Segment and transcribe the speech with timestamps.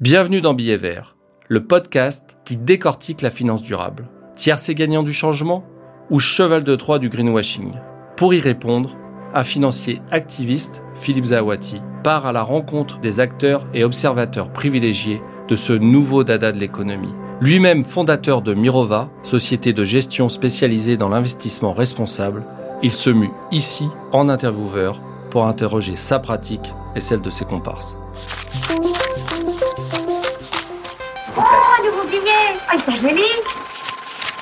[0.00, 1.14] Bienvenue dans Billet Vert,
[1.48, 4.08] le podcast qui décortique la finance durable.
[4.34, 5.62] Tiercé gagnant du changement
[6.08, 7.74] ou cheval de Troie du greenwashing?
[8.16, 8.96] Pour y répondre,
[9.34, 15.54] un financier activiste, Philippe Zawati, part à la rencontre des acteurs et observateurs privilégiés de
[15.54, 17.14] ce nouveau dada de l'économie.
[17.42, 22.46] Lui-même fondateur de Mirova, société de gestion spécialisée dans l'investissement responsable,
[22.82, 27.98] il se mue ici en intervieweur pour interroger sa pratique et celle de ses comparses.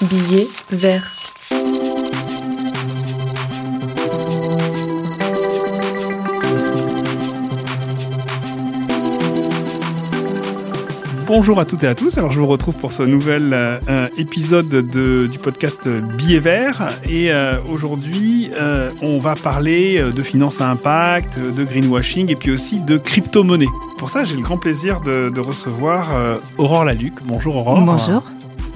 [0.00, 1.17] Billet vert.
[11.28, 12.16] Bonjour à toutes et à tous.
[12.16, 16.88] Alors je vous retrouve pour ce nouvel euh, épisode de, du podcast Billet Vert.
[17.04, 22.50] Et euh, aujourd'hui, euh, on va parler de finances à impact, de greenwashing et puis
[22.50, 23.66] aussi de crypto-monnaie.
[23.98, 26.18] Pour ça, j'ai le grand plaisir de, de recevoir
[26.56, 27.12] Aurore Laluc.
[27.26, 27.84] Bonjour Aurore.
[27.84, 28.22] Bonjour.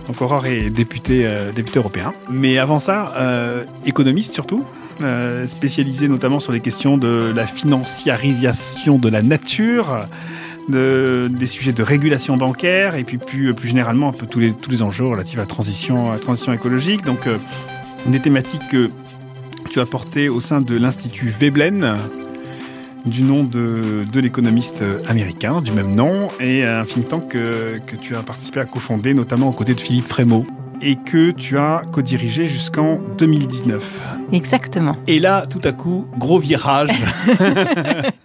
[0.07, 2.13] Donc Aurore est députée, député européen.
[2.31, 3.15] Mais avant ça,
[3.87, 4.63] économiste surtout.
[5.47, 10.07] spécialisée notamment sur les questions de la financiarisation de la nature,
[10.69, 14.53] de, des sujets de régulation bancaire et puis plus, plus généralement un peu tous les,
[14.53, 17.05] tous les enjeux relatifs à la transition, à la transition écologique.
[17.05, 17.37] Donc euh,
[18.07, 18.89] des thématiques que
[19.71, 21.97] tu as portées au sein de l'Institut Veblen,
[23.07, 27.97] du nom de, de l'économiste américain du même nom, et un think tank que, que
[27.97, 30.47] tu as participé à cofonder, notamment aux côtés de Philippe Frémaux
[30.83, 34.09] et que tu as co-dirigé jusqu'en 2019.
[34.33, 34.97] Exactement.
[35.07, 36.91] Et là, tout à coup, gros virage.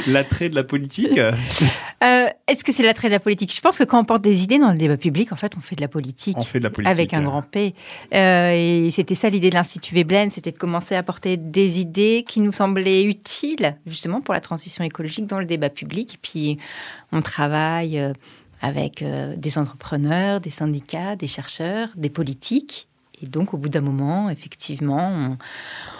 [0.06, 1.18] l'attrait de la politique?
[1.18, 3.54] Euh, Est-ce que c'est l'attrait de la politique?
[3.54, 5.60] Je pense que quand on porte des idées dans le débat public, en fait, on
[5.60, 6.36] fait de la politique.
[6.38, 6.90] On fait de la politique.
[6.90, 7.74] Avec un grand P.
[8.14, 12.24] Euh, et c'était ça l'idée de l'Institut Veblen, c'était de commencer à porter des idées
[12.26, 16.14] qui nous semblaient utiles, justement, pour la transition écologique dans le débat public.
[16.14, 16.58] Et puis,
[17.12, 17.98] on travaille...
[17.98, 18.12] Euh,
[18.62, 19.02] avec
[19.38, 22.89] des entrepreneurs, des syndicats, des chercheurs, des politiques.
[23.22, 25.36] Et donc, au bout d'un moment, effectivement, on,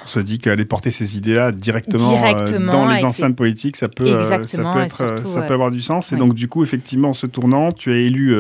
[0.03, 4.07] on se dit qu'aller porter ces idées-là directement, euh, dans les enceintes politiques, ça peut,
[4.07, 6.13] euh, ça peut, être, ça peut avoir du sens.
[6.13, 8.35] Et donc, du coup, effectivement, en se tournant, tu es élu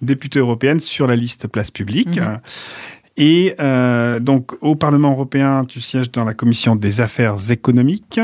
[0.00, 2.18] députée européenne sur la liste place publique.
[2.18, 2.38] Mhm.
[3.18, 3.54] Et
[4.20, 8.18] donc, au Parlement européen, tu sièges dans la commission des affaires économiques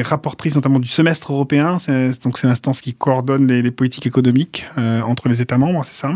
[0.00, 1.76] rapportrice notamment du semestre européen.
[2.22, 6.12] Donc c'est l'instance qui coordonne les, politiques économiques euh, entre les États membres, c'est ça?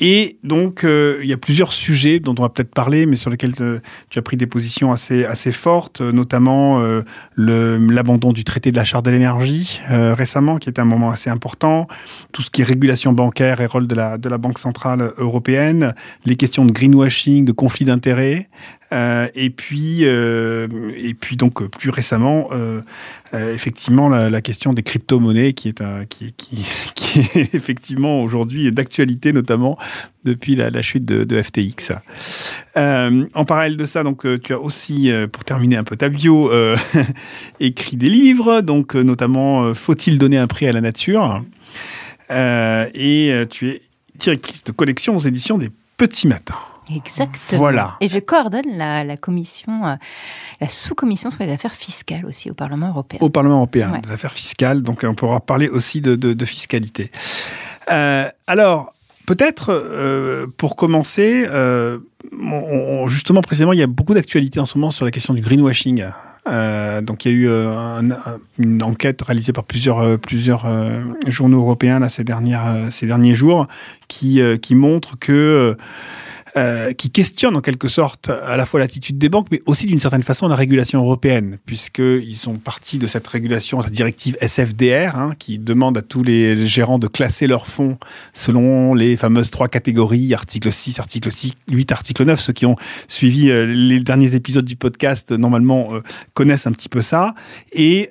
[0.00, 3.30] Et donc, euh, il y a plusieurs sujets dont on va peut-être parler, mais sur
[3.30, 6.80] lesquels euh, tu as pris des positions assez, assez fortes, notamment
[7.36, 11.86] l'abandon du traité de la charte de l'énergie récemment, qui est un moment assez important,
[12.32, 15.94] tout ce qui est régulation bancaire et rôle de la, de la Banque centrale européenne,
[16.24, 21.90] les questions de greenwashing, de conflit d'intérêts, euh, et puis, euh, et puis donc plus
[21.90, 22.80] récemment, euh,
[23.32, 29.78] effectivement la, question des crypto-monnaies qui est qui, qui, qui, est effectivement aujourd'hui d'actualité notamment
[30.24, 31.92] depuis la, la chute de, de FTX.
[32.76, 36.50] en parallèle de ça, donc tu as aussi, pour terminer un peu ta bio,
[37.60, 41.44] écrit des livres, donc notamment Faut-il donner un prix à la nature?
[42.30, 43.82] Et tu es
[44.18, 46.54] directrice de collection aux éditions des Petits Matins.
[46.94, 47.58] Exactement.
[47.58, 47.96] Voilà.
[48.00, 49.94] Et je coordonne la, commission, euh,
[50.60, 53.18] la sous-commission sur les affaires fiscales aussi au Parlement européen.
[53.22, 54.82] Au Parlement européen, des affaires fiscales.
[54.82, 57.10] Donc on pourra parler aussi de, fiscalité.
[57.90, 58.92] Euh, alors,
[59.26, 61.46] peut-être euh, pour commencer,
[63.06, 66.04] justement précisément, il y a beaucoup d'actualités en ce moment sur la question du greenwashing.
[67.02, 67.48] donc il y a eu
[68.58, 70.66] une enquête réalisée par plusieurs, plusieurs
[71.26, 73.68] journaux européens là, ces, dernières, ces derniers jours
[74.08, 75.76] qui, qui montre que
[76.60, 79.98] euh, qui questionne en quelque sorte à la fois l'attitude des banques, mais aussi d'une
[79.98, 85.32] certaine façon la régulation européenne, puisqu'ils sont partis de cette régulation, cette directive SFDR, hein,
[85.38, 87.96] qui demande à tous les gérants de classer leurs fonds
[88.34, 92.38] selon les fameuses trois catégories, article 6, article 6, 8, article 9.
[92.38, 92.76] Ceux qui ont
[93.08, 96.02] suivi euh, les derniers épisodes du podcast, normalement, euh,
[96.34, 97.34] connaissent un petit peu ça.
[97.72, 98.10] Et,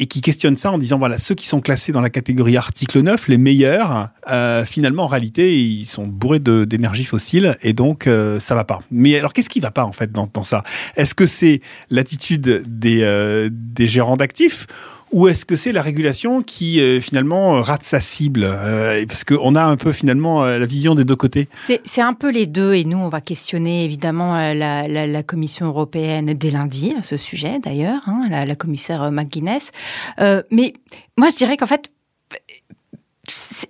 [0.00, 3.02] et qui questionne ça en disant voilà ceux qui sont classés dans la catégorie article
[3.02, 8.40] 9 les meilleurs euh, finalement en réalité ils sont bourrés d'énergie fossile et donc euh,
[8.40, 8.80] ça va pas.
[8.90, 10.64] Mais alors qu'est-ce qui va pas en fait dans, dans ça?
[10.96, 11.60] Est-ce que c'est
[11.90, 14.66] l'attitude des, euh, des gérants d'actifs
[15.12, 19.54] ou est-ce que c'est la régulation qui euh, finalement rate sa cible euh, Parce qu'on
[19.54, 21.48] a un peu finalement euh, la vision des deux côtés.
[21.84, 26.34] C'est un peu les deux et nous on va questionner évidemment la, la, Commission européenne
[26.34, 29.70] dès lundi à ce sujet d'ailleurs, hein, la, commissaire McGuinness.
[30.18, 30.72] mais
[31.16, 31.90] moi je dirais qu'en fait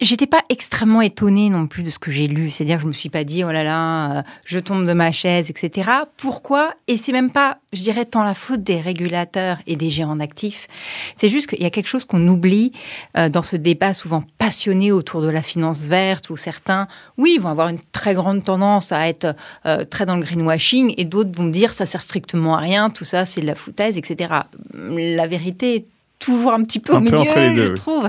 [0.00, 2.50] j'étais pas extrêmement étonnée non plus de ce que j'ai lu.
[2.50, 5.12] C'est-à-dire que je me suis pas dit, oh là là, euh, je tombe de ma
[5.12, 5.90] chaise, etc.
[6.16, 6.74] Pourquoi?
[6.86, 10.68] Et c'est même pas, je dirais, tant la faute des régulateurs et des gérants d'actifs.
[11.16, 12.72] C'est juste qu'il y a quelque chose qu'on oublie
[13.16, 17.50] euh, dans ce débat souvent passionné autour de la finance verte, où certains, oui, vont
[17.50, 19.34] avoir une très grande tendance à être
[19.66, 23.04] euh, très dans le greenwashing, et d'autres vont dire, ça sert strictement à rien, tout
[23.04, 24.34] ça, c'est de la foutaise, etc.
[24.74, 25.86] La vérité
[26.20, 28.08] toujours un petit peu au milieu, je trouve.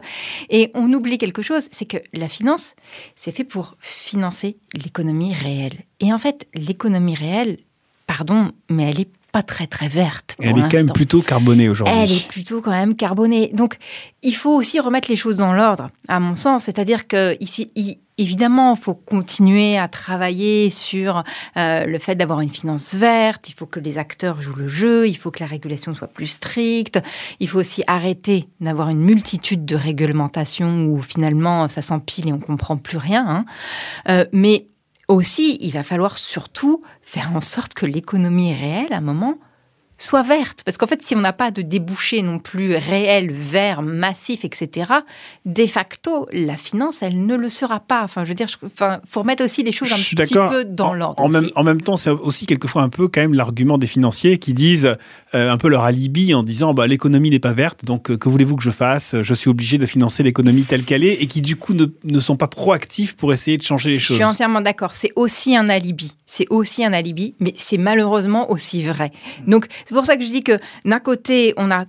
[0.52, 2.76] Et on oublie quelque chose, c'est que la finance,
[3.16, 5.74] c'est fait pour financer l'économie réelle.
[6.00, 7.58] Et en fait, l'économie réelle,
[8.06, 10.36] pardon, mais elle est pas très très verte.
[10.42, 11.96] elle est quand même plutôt carbonée aujourd'hui.
[11.98, 13.50] Elle est plutôt quand même carbonée.
[13.54, 13.78] Donc
[14.24, 16.64] il faut aussi remettre les choses dans l'ordre, à mon sens.
[16.64, 17.72] C'est-à-dire que ici,
[18.22, 21.24] évidemment, il faut continuer à travailler sur
[21.58, 23.50] euh, le fait d'avoir une finance verte.
[23.50, 25.08] Il faut que les acteurs jouent le jeu.
[25.08, 27.00] Il faut que la régulation soit plus stricte.
[27.40, 32.40] Il faut aussi arrêter d'avoir une multitude de réglementations où finalement ça s'empile et on
[32.40, 33.26] comprend plus rien.
[33.28, 33.46] Hein.
[34.10, 34.68] Euh, mais
[35.08, 39.36] aussi, il va falloir surtout faire en sorte que l'économie réelle, à un moment,
[40.02, 40.62] soit verte.
[40.66, 44.92] Parce qu'en fait, si on n'a pas de débouché non plus réel, vert, massif, etc.,
[45.46, 48.04] de facto, la finance, elle ne le sera pas.
[48.04, 48.70] Enfin, je veux dire, il
[49.08, 51.22] faut remettre aussi les choses un petit peu dans l'ordre.
[51.22, 54.40] En, même, en même temps, c'est aussi quelquefois un peu quand même l'argument des financiers
[54.40, 54.96] qui disent
[55.36, 58.30] euh, un peu leur alibi en disant bah, l'économie n'est pas verte, donc euh, que
[58.30, 59.16] voulez-vous que je fasse?
[59.22, 62.20] Je suis obligé de financer l'économie telle qu'elle est, et qui du coup ne, ne
[62.20, 64.18] sont pas proactifs pour essayer de changer les choses.
[64.18, 64.96] Je suis entièrement d'accord.
[64.96, 66.12] C'est aussi un alibi.
[66.26, 69.12] C'est aussi un alibi, mais c'est malheureusement aussi vrai.
[69.48, 71.84] Donc, c'est pour ça que je dis que d'un côté, on a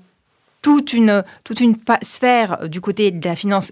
[0.61, 3.71] toute une, toute une sphère du côté de la finance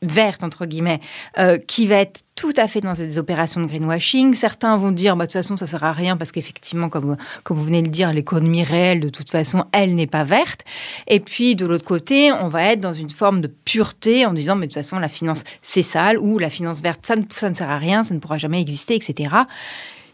[0.00, 0.98] verte, entre guillemets,
[1.38, 4.32] euh, qui va être tout à fait dans des opérations de greenwashing.
[4.32, 7.58] Certains vont dire, bah, de toute façon, ça sert à rien parce qu'effectivement, comme, comme
[7.58, 10.62] vous venez de le dire, l'économie réelle, de toute façon, elle n'est pas verte.
[11.06, 14.56] Et puis, de l'autre côté, on va être dans une forme de pureté en disant,
[14.56, 17.50] mais de toute façon, la finance, c'est sale, ou la finance verte, ça ne, ça
[17.50, 19.34] ne sert à rien, ça ne pourra jamais exister, etc.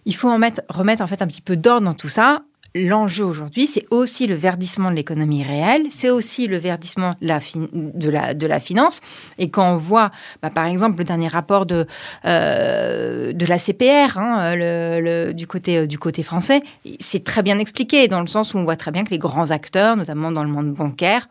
[0.05, 2.43] Il faut en mettre, remettre en fait un petit peu d'ordre dans tout ça
[2.75, 8.35] l'enjeu aujourd'hui, c'est aussi le verdissement de l'économie réelle, c'est aussi le verdissement de la,
[8.35, 9.01] de la, finance.
[9.39, 10.11] Et quand on voit,
[10.43, 11.87] bah, par exemple, le dernier rapport de,
[12.25, 16.63] euh, de la CPR hein, du, côté, du côté français,
[16.99, 19.51] c'est très bien expliqué, dans le sens où on voit très bien que les grands
[19.51, 21.29] acteurs, notamment dans le monde bancaire,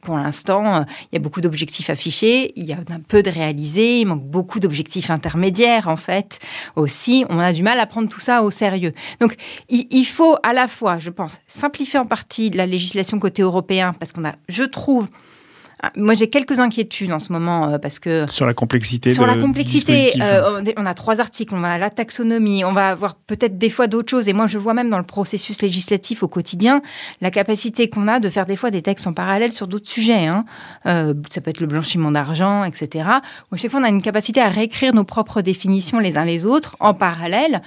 [0.00, 0.80] pour l'instant, euh,
[1.10, 4.22] il y a beaucoup d'objectifs affichés, il y a un peu de réalisés, il manque
[4.22, 6.38] beaucoup d'objectifs intermédiaires en fait
[6.76, 7.24] aussi.
[7.30, 8.92] On a du mal à prendre tout ça au sérieux.
[9.20, 9.34] Donc
[9.68, 14.12] il, faut à la fois, je pense, simplifier en partie la législation côté européen parce
[14.12, 15.08] qu'on a, je trouve,
[15.96, 19.12] moi, j'ai quelques inquiétudes en ce moment euh, parce que sur la complexité.
[19.12, 21.52] Sur la complexité, euh, on a trois articles.
[21.54, 24.28] On a la taxonomie, on va avoir peut-être des fois d'autres choses.
[24.28, 26.82] Et moi, je vois même dans le processus législatif au quotidien
[27.20, 30.26] la capacité qu'on a de faire des fois des textes en parallèle sur d'autres sujets.
[30.26, 30.44] Hein.
[30.86, 33.06] Euh, ça peut être le blanchiment d'argent, etc.
[33.50, 36.46] Où chaque fois, on a une capacité à réécrire nos propres définitions les uns les
[36.46, 37.60] autres en parallèle.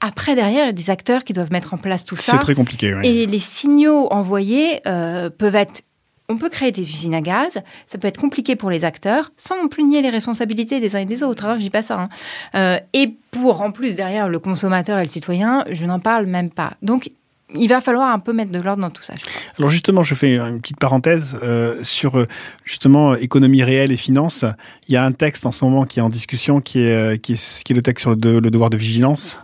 [0.00, 2.32] Après, derrière, il y a des acteurs qui doivent mettre en place tout ça.
[2.32, 2.94] C'est très compliqué.
[2.94, 3.06] Oui.
[3.06, 5.82] Et les signaux envoyés peuvent être
[6.28, 9.56] on peut créer des usines à gaz, ça peut être compliqué pour les acteurs, sans
[9.56, 12.00] non plus nier les responsabilités des uns et des autres, hein, je dis pas ça.
[12.02, 12.08] Hein.
[12.54, 16.50] Euh, et pour, en plus, derrière le consommateur et le citoyen, je n'en parle même
[16.50, 16.74] pas.
[16.82, 17.10] Donc,
[17.54, 19.14] il va falloir un peu mettre de l'ordre dans tout ça.
[19.58, 22.26] Alors justement, je fais une petite parenthèse euh, sur euh,
[22.62, 24.44] justement économie réelle et finance.
[24.86, 27.32] Il y a un texte en ce moment qui est en discussion, qui est, qui
[27.32, 29.38] est, le texte sur le devoir de vigilance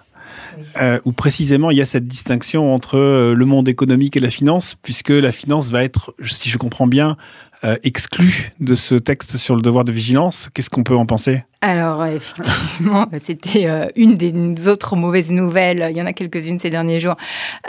[0.80, 4.30] euh, où précisément il y a cette distinction entre euh, le monde économique et la
[4.30, 7.16] finance, puisque la finance va être, si je comprends bien,
[7.64, 10.50] euh, exclue de ce texte sur le devoir de vigilance.
[10.52, 11.44] Qu'est-ce qu'on peut en penser?
[11.64, 16.68] Alors, effectivement, c'était euh, une des autres mauvaises nouvelles, il y en a quelques-unes ces
[16.68, 17.16] derniers jours,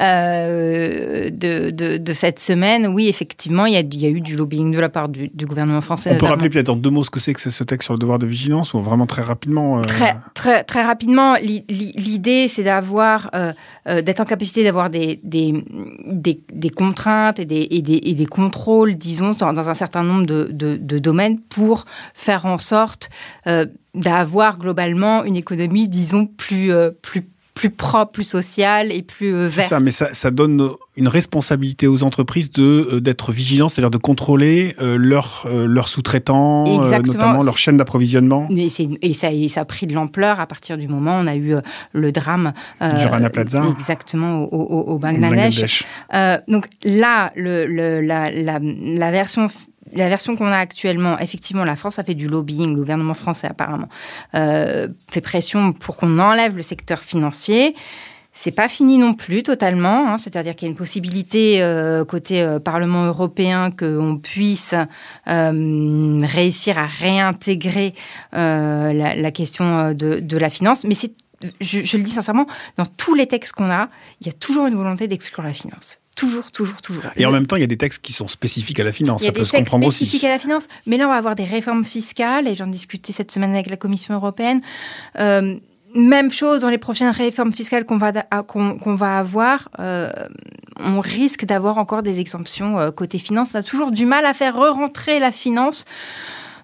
[0.02, 2.88] euh, de, de, cette semaine.
[2.88, 5.30] Oui, effectivement, il y, a, il y, a, eu du lobbying de la part du,
[5.46, 6.12] gouvernement français.
[6.14, 8.00] On peut rappeler peut-être en deux mots ce que c'est que ce texte sur le
[8.00, 13.32] devoir de vigilance, ou vraiment très rapidement euh, très, très, très rapidement, l'idée, c'est d'avoir,
[13.86, 15.64] d'être en capacité d'avoir des des,
[16.52, 20.50] des, contraintes et des, et des, et des, contrôles, disons, dans un certain nombre de,
[20.52, 23.10] de domaines pour faire en sorte
[23.96, 29.48] d'avoir globalement une économie, disons, plus, euh, plus, plus propre, plus sociale et plus euh,
[29.48, 29.70] verte.
[29.70, 33.98] ça, mais ça, ça, donne une responsabilité aux entreprises de euh, d'être vigilants, c'est-à-dire de
[33.98, 38.50] contrôler leurs leur sous-traitants, notamment leur chaîne d'approvisionnement.
[38.52, 38.66] Et,
[39.02, 41.36] et, ça, et, ça, a pris de l'ampleur à partir du moment où on a
[41.36, 41.56] eu
[41.94, 43.64] le drame du Rana Plaza.
[43.80, 45.86] Exactement, au, au, au Bangladesh.
[46.48, 49.48] donc là, le, le, la, la, la version
[49.96, 53.48] la version qu'on a actuellement, effectivement, la France a fait du lobbying, le gouvernement français
[53.48, 53.90] apparemment,
[54.36, 57.76] euh, fait pression pour qu'on enlève le secteur financier.
[58.38, 60.18] C'est pas fini non plus totalement, hein.
[60.18, 64.76] c'est-à-dire qu'il y a une possibilité euh, côté euh, Parlement européen qu'on puisse
[65.26, 67.94] réussir à réintégrer
[68.34, 70.84] la, question de, la finance.
[70.84, 71.14] Mais c'est,
[71.62, 73.88] je, le dis sincèrement, dans tous les textes qu'on a,
[74.20, 76.00] il y a toujours une volonté d'exclure la finance.
[76.16, 77.04] Toujours, toujours, toujours.
[77.16, 79.24] Et en même temps, il y a des textes qui sont spécifiques à la finance.
[79.24, 80.06] Il y a ça des peut se comprendre aussi.
[80.06, 80.68] spécifiques à la finance.
[80.86, 83.78] Mais là, on va avoir des réformes fiscales, et j'en discutais cette semaine avec la
[83.78, 84.62] Commission européenne.
[85.96, 88.12] Même chose dans les prochaines réformes fiscales qu'on va,
[88.44, 90.12] qu'on, va avoir, euh,
[90.78, 93.52] on risque d'avoir encore des exemptions euh, côté finance.
[93.56, 95.86] On a toujours du mal à faire re-rentrer la finance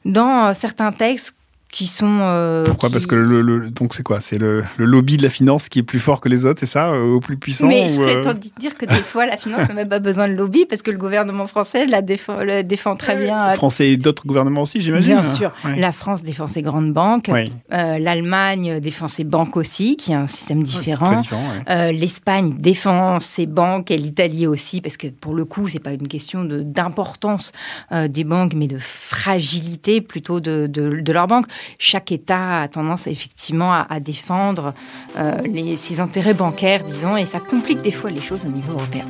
[0.03, 1.37] dans euh, certains textes
[1.71, 2.19] qui sont.
[2.21, 4.19] Euh, Pourquoi Parce que le, donc c'est quoi?
[4.19, 6.89] C'est le, lobby de la finance qui est plus fort que les autres, c'est ça,
[6.89, 8.33] euh, au plus puissant Mais je serais euh...
[8.33, 10.91] de dire que des fois la finance n'a même pas besoin de lobby parce que
[10.91, 13.49] le gouvernement français la défend, le défend très bien.
[13.49, 15.15] Le français et d'autres gouvernements aussi, j'imagine.
[15.15, 20.11] Bien sûr, la France défend ses grandes banques, euh, l'Allemagne défend ses banques aussi, qui
[20.11, 21.21] est un système différent.
[21.67, 26.07] L'Espagne défend ses banques et l'Italie aussi parce que pour le coup c'est pas une
[26.07, 27.53] question de d'importance
[27.91, 31.45] des banques mais de fragilité plutôt de, de, de leurs banques
[31.77, 34.73] chaque État a tendance effectivement à, défendre
[35.17, 35.37] euh,
[35.77, 39.05] ses intérêts bancaires, disons, et ça complique des fois les choses au niveau européen.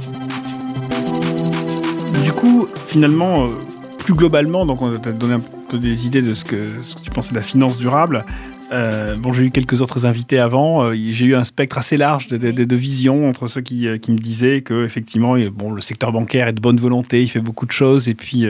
[2.24, 3.51] Du coup, finalement, euh,
[3.98, 7.01] plus globalement, donc on t'a donné un peu des idées de ce que, ce que
[7.01, 8.25] tu pensais de la finance durable.
[8.72, 10.84] Euh, bon, j'ai eu quelques autres invités avant.
[10.84, 13.98] Euh, j'ai eu un spectre assez large de, de, de visions entre ceux qui, euh,
[13.98, 17.42] qui me disaient que effectivement, bon, le secteur bancaire est de bonne volonté, il fait
[17.42, 18.46] beaucoup de choses, et puis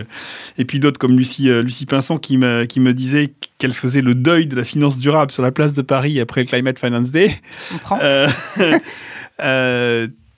[0.58, 4.16] et puis d'autres comme Lucie Lucie Pinson qui me qui me disait qu'elle faisait le
[4.16, 7.32] deuil de la finance durable sur la place de Paris après le Climate Finance Day.
[7.90, 8.28] On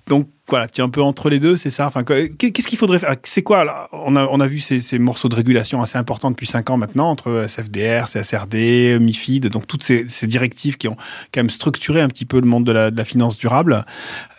[0.07, 1.87] donc voilà, tu es un peu entre les deux, c'est ça.
[1.87, 3.15] Enfin, qu'est-ce qu'il faudrait faire?
[3.23, 6.45] C'est quoi on, a, on a vu ces, ces, morceaux de régulation assez importants depuis
[6.45, 10.97] 5 ans maintenant entre SFDR, CSRD, MIFID, donc toutes ces, directives qui ont
[11.33, 13.85] quand même structuré un petit peu le monde de la, finance durable.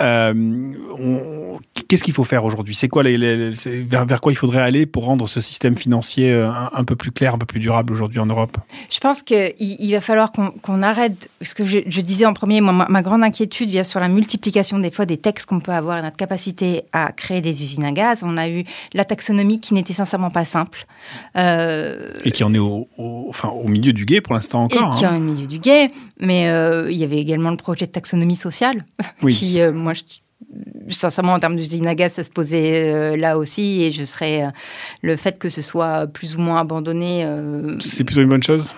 [0.00, 0.34] Euh,
[1.88, 2.74] qu'est-ce qu'il faut faire aujourd'hui?
[2.74, 6.96] C'est quoi vers, quoi il faudrait aller pour rendre ce système financier euh, un, peu
[6.96, 8.58] plus clair, un peu plus durable aujourd'hui en Europe?
[8.90, 11.30] Je pense qu'il il va falloir qu'on arrête.
[11.40, 15.06] Ce que je, disais en premier, ma grande inquiétude vient sur la multiplication des fois
[15.06, 18.22] des textes qu'on peut avoir notre capacité à créer des usines à gaz.
[18.24, 20.86] On a eu la taxonomie qui n'était sincèrement pas simple.
[21.36, 22.88] Euh, et qui en est au,
[23.28, 24.94] enfin, au milieu du guet pour l'instant encore.
[24.94, 25.90] Et qui en est au milieu du guet.
[26.20, 28.84] Mais euh, il y avait également le projet de taxonomie sociale,
[29.22, 29.34] oui.
[29.34, 29.92] qui, euh, moi,
[30.88, 33.82] sincèrement, en termes d'usine à gaz, ça se posait là aussi.
[33.82, 34.42] Et je serais.
[35.02, 37.26] le fait que ce soit plus ou moins abandonné.
[37.80, 38.74] C'est plutôt une bonne chose?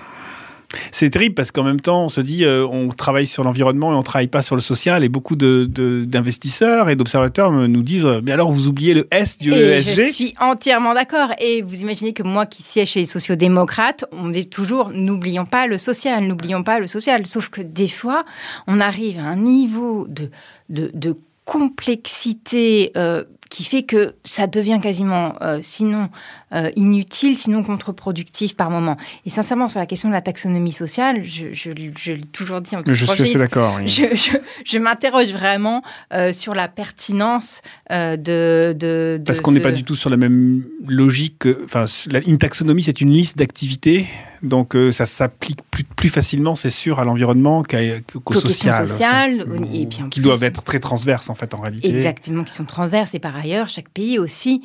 [0.91, 3.97] C'est terrible parce qu'en même temps, on se dit, euh, on travaille sur l'environnement et
[3.97, 5.05] on travaille pas sur le social.
[5.05, 9.95] Et beaucoup d'investisseurs et d'observateurs nous disent, mais alors vous oubliez le S du ESG
[9.95, 11.31] Je suis entièrement d'accord.
[11.39, 15.67] Et vous imaginez que moi qui siège chez les sociodémocrates, on dit toujours, n'oublions pas
[15.67, 17.27] le social, n'oublions pas le social.
[17.27, 18.25] Sauf que des fois,
[18.67, 20.31] on arrive à un niveau de,
[20.69, 26.09] de, complexité euh, qui fait que ça devient quasiment, euh, sinon
[26.53, 28.97] euh, inutile, sinon contre-productif par moment.
[29.25, 32.77] Et sincèrement, sur la question de la taxonomie sociale, je, je, je l'ai toujours dit
[32.77, 33.79] en tout Je suis assez d'accord.
[33.87, 39.85] Je, je m'interroge vraiment euh, sur la pertinence de, de, Parce qu'on n'est pas du
[39.85, 41.47] tout sur la même logique.
[41.65, 41.85] Enfin,
[42.27, 44.07] une taxonomie, c'est une liste d'activités,
[44.43, 48.89] donc ça s'applique plus, plus facilement, c'est sûr, à l'environnement qu'au social.
[48.89, 51.89] social et puis qui doivent être très transverses en fait en réalité.
[51.89, 54.63] Exactement, qui sont transverses et par ailleurs, chaque pays aussi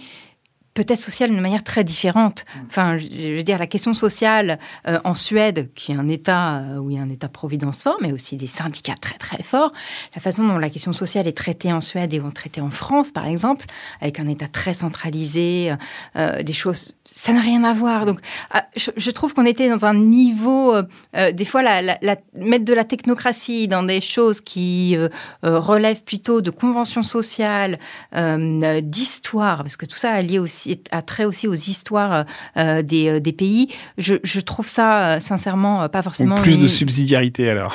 [0.73, 2.45] peut-être sociale d'une manière très différente.
[2.45, 2.59] Mm.
[2.67, 6.77] Enfin, je veux dire, la question sociale euh, en Suède, qui est un État euh,
[6.77, 9.71] où il y a un État-providence fort, mais aussi des syndicats très très forts,
[10.15, 13.25] la façon dont la question sociale est traitée en Suède et traitée en France, par
[13.25, 13.65] exemple,
[13.99, 15.73] avec un État très centralisé,
[16.15, 18.05] euh, des choses, ça n'a rien à voir.
[18.05, 18.19] Donc,
[18.75, 20.73] je, trouve qu'on était dans un niveau,
[21.13, 24.95] des fois, la, la, mettre de la technocratie dans des choses qui
[25.41, 27.79] relèvent plutôt de conventions sociales,
[28.13, 30.60] d'histoire, parce que tout ça a lié aussi
[30.91, 32.25] a trait aussi aux histoires
[32.57, 33.69] euh, des, euh, des, pays.
[33.97, 36.35] Je, trouve ça, euh, sincèrement, pas forcément.
[36.35, 37.73] plus de subsidiarité alors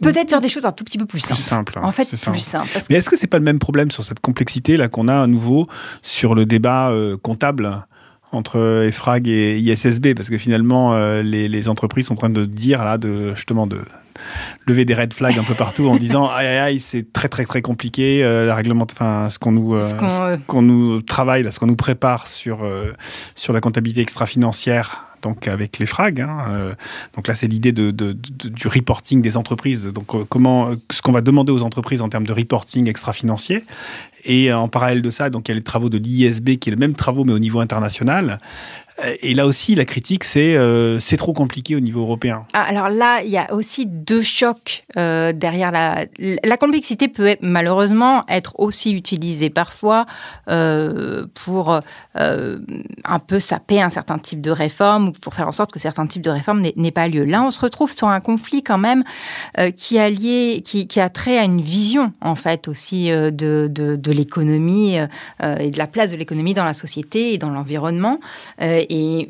[0.00, 1.34] Peut-être sur des choses un tout petit peu plus simples.
[1.34, 1.78] Plus simple.
[1.78, 2.68] Hein, en fait, plus simple.
[2.90, 5.26] Mais est-ce que c'est pas le même problème sur cette complexité là qu'on a à
[5.28, 5.68] nouveau
[6.02, 6.92] sur le débat
[7.22, 7.86] comptable
[8.32, 12.82] entre EFRAG et ISSB Parce que finalement, les, les, entreprises sont en train de dire
[12.82, 13.80] là, de justement de
[14.66, 17.44] lever des red flags un peu partout en disant aïe aïe aïe c'est très très
[17.44, 21.58] très compliqué euh, la règlement enfin ce qu'on nous euh, qu'on nous travaille là ce
[21.58, 22.92] qu'on nous prépare sur euh,
[23.34, 26.20] sur la comptabilité extra-financière donc avec les frags.
[26.20, 26.74] Hein,
[27.14, 29.86] donc là, c'est l'idée de, du reporting des entreprises.
[29.86, 33.62] Donc comment ce qu'on va demander aux entreprises en termes de reporting extra-financier.
[34.24, 36.72] Et en parallèle de ça, donc il y a les travaux de l'ISB qui est
[36.72, 38.40] le même travaux mais au niveau international.
[39.22, 40.56] Et là aussi, la critique, c'est
[41.00, 42.44] c'est trop compliqué au niveau européen.
[42.52, 46.06] Ah, alors là, il y a aussi deux chocs derrière la...
[46.18, 50.04] La complexité peut malheureusement être aussi utilisée parfois
[50.46, 51.80] pour
[52.14, 56.06] un peu saper un certain type de réforme ou pour faire en sorte que certains
[56.06, 57.24] types de réformes n'aient pas lieu.
[57.24, 59.04] Là, on se retrouve sur un conflit quand même
[59.76, 63.96] qui a lié, qui, qui a trait à une vision en fait aussi de, de,
[63.96, 68.20] de l'économie euh, et de la place de l'économie dans la société et dans l'environnement.
[68.92, 69.24] Euh,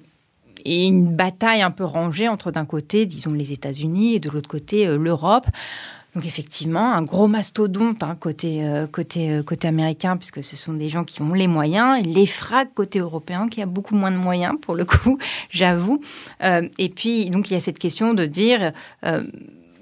[0.64, 4.48] et une bataille un peu rangée entre d'un côté, disons, les États-Unis et de l'autre
[4.48, 5.46] côté, euh, l'Europe.
[6.14, 11.04] Donc effectivement, un gros mastodonte hein, côté, côté, côté américain, puisque ce sont des gens
[11.04, 14.56] qui ont les moyens, et les frags côté européen, qui a beaucoup moins de moyens,
[14.60, 15.16] pour le coup,
[15.50, 16.02] j'avoue.
[16.42, 18.72] et puis, donc, il y a cette question de dire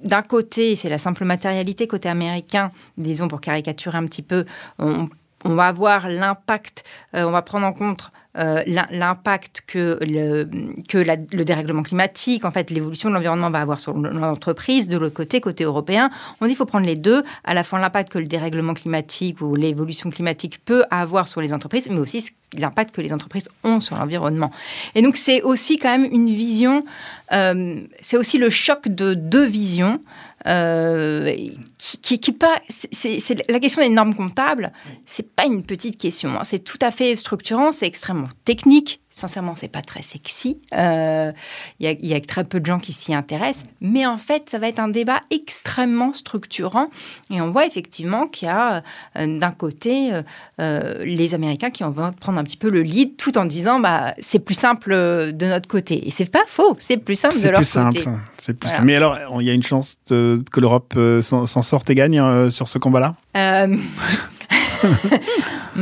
[0.03, 4.45] d'un côté, c'est la simple matérialité côté américain, disons pour caricaturer un petit peu,
[4.79, 5.09] on,
[5.45, 6.85] va avoir l'impact,
[7.15, 10.49] euh, on va prendre en compte euh, l'impact que, le,
[10.89, 14.87] que le dérèglement climatique, en fait, l'évolution de l'environnement va avoir sur l'entreprise.
[14.87, 16.11] De l'autre côté, côté européen,
[16.41, 19.41] on dit qu'il faut prendre les deux, à la fois l'impact que le dérèglement climatique
[19.41, 23.81] ou l'évolution climatique peut avoir sur les entreprises, mais aussi l'impact que les entreprises ont
[23.81, 24.53] sur l'environnement.
[24.95, 26.85] Et donc, c'est aussi quand même une vision,
[27.33, 30.01] euh, c'est aussi le choc de deux visions.
[30.47, 31.37] Euh,
[31.77, 34.73] qui, qui, pas, c'est la question des normes comptables,
[35.05, 36.31] c'est pas une petite question.
[36.31, 36.45] Hein.
[36.45, 40.57] C'est tout à fait structurant, c'est extrêmement technique, Sincèrement, c'est pas très sexy.
[40.73, 41.33] Il euh,
[41.79, 43.65] y, a très peu de gens qui s'y intéressent.
[43.83, 46.89] Mais en fait, ça va être un débat extrêmement structurant.
[47.31, 48.83] Et on voit effectivement qu'il y a
[49.19, 50.12] euh, d'un côté
[50.59, 54.15] euh, les Américains qui vont prendre un petit peu le lead tout en disant bah,
[54.21, 56.09] c'est plus simple de notre côté.
[56.09, 57.67] Et c'est pas faux, c'est plus simple de leur côté.
[57.67, 58.11] Simple.
[58.39, 58.87] C'est plus simple.
[58.87, 62.79] Mais alors, il y a une chance que l'Europe s'en sorte et gagne sur ce
[62.79, 63.17] combat-là?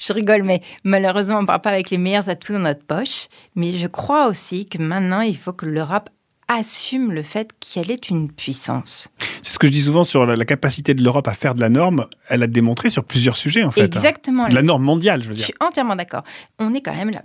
[0.00, 3.28] je rigole, mais malheureusement, on ne part pas avec les meilleurs atouts dans notre poche.
[3.54, 6.10] Mais je crois aussi que maintenant, il faut que l'Europe
[6.50, 9.08] assume le fait qu'elle est une puissance.
[9.40, 11.68] C'est ce que je dis souvent sur la, capacité de l'Europe à faire de la
[11.68, 12.06] norme.
[12.28, 13.82] Elle a démontré sur plusieurs sujets, en fait.
[13.82, 13.98] Hein.
[13.98, 14.48] Exactement.
[14.48, 15.42] La norme mondiale, je veux dire.
[15.42, 16.24] Je suis entièrement d'accord.
[16.58, 17.22] On est quand même la,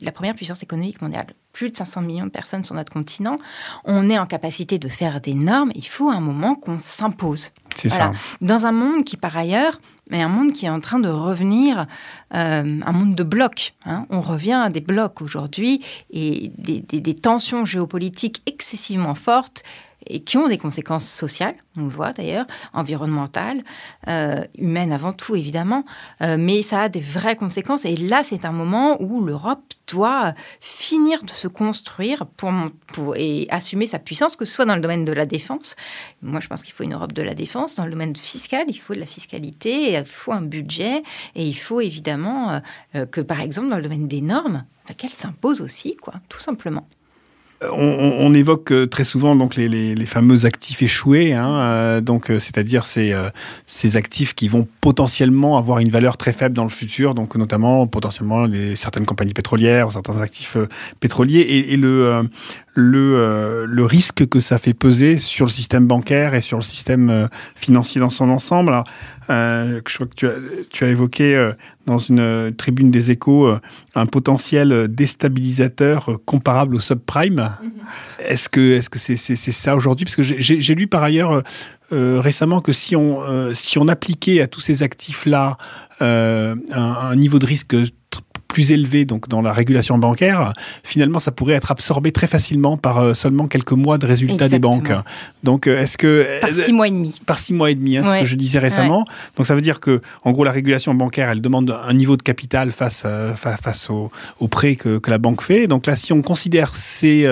[0.00, 1.26] la première puissance économique mondiale.
[1.52, 3.36] Plus de 500 millions de personnes sur notre continent.
[3.84, 5.72] On est en capacité de faire des normes.
[5.74, 7.50] Il faut un moment qu'on s'impose.
[7.74, 8.12] C'est ça.
[8.40, 11.86] Dans un monde qui, par ailleurs, mais un monde qui est en train de revenir,
[12.34, 13.74] euh, un monde de blocs.
[13.84, 14.06] Hein.
[14.10, 19.62] On revient à des blocs aujourd'hui et des, tensions géopolitiques excessivement fortes
[20.08, 23.62] et qui ont des conséquences sociales, on le voit d'ailleurs, environnementales,
[24.08, 25.84] euh, humaines avant tout évidemment,
[26.22, 27.84] euh, mais ça a des vraies conséquences.
[27.84, 32.52] Et là, c'est un moment où l'Europe doit finir de se construire pour,
[33.16, 35.76] et assumer sa puissance, que ce soit dans le domaine de la défense.
[36.22, 37.76] Moi, je pense qu'il faut une Europe de la défense.
[37.76, 41.02] Dans le domaine fiscal, il faut de la fiscalité, il faut un budget,
[41.34, 42.60] et il faut évidemment
[42.94, 44.64] euh, que, par exemple, dans le domaine des normes,
[44.96, 46.86] qu'elles s'imposent aussi, quoi, tout simplement.
[47.60, 52.86] On, évoque euh, très souvent donc les, fameux actifs échoués, hein, euh, donc euh, c'est-à-dire
[52.86, 53.12] ces,
[53.66, 57.88] ces actifs qui vont potentiellement avoir une valeur très faible dans le futur, donc notamment
[57.88, 60.56] potentiellement les, certaines compagnies pétrolières certains actifs
[61.00, 61.40] pétroliers.
[61.40, 62.28] Et, le
[62.80, 67.28] le, le risque que ça fait peser sur le système bancaire et sur le système
[67.54, 68.72] financier dans son ensemble.
[68.72, 68.84] Alors,
[69.28, 70.34] je crois que tu as,
[70.70, 71.52] tu as évoqué
[71.88, 73.60] dans une euh, tribune des échos euh,
[73.94, 77.50] un potentiel déstabilisateur euh, comparable au subprime.
[77.62, 77.70] Mhm.
[78.26, 80.04] Est-ce que c'est ça aujourd'hui?
[80.04, 81.42] Parce que j'ai lu par ailleurs
[81.90, 85.56] récemment que si on si on appliquait à tous ces actifs là
[86.00, 87.74] un, un, niveau de risque
[88.58, 92.98] plus élevé donc dans la régulation bancaire, finalement ça pourrait être absorbé très facilement par
[92.98, 94.90] euh, seulement quelques mois de résultats des banques.
[95.44, 98.02] Donc euh, est-ce que par six mois et demi Par six mois et demi, hein,
[98.02, 99.04] ce que je disais récemment.
[99.36, 102.22] Donc ça veut dire que en gros la régulation bancaire elle demande un niveau de
[102.22, 105.68] capital face euh, face au, au prêt que, que, la banque fait.
[105.68, 107.28] Donc là si on considère ces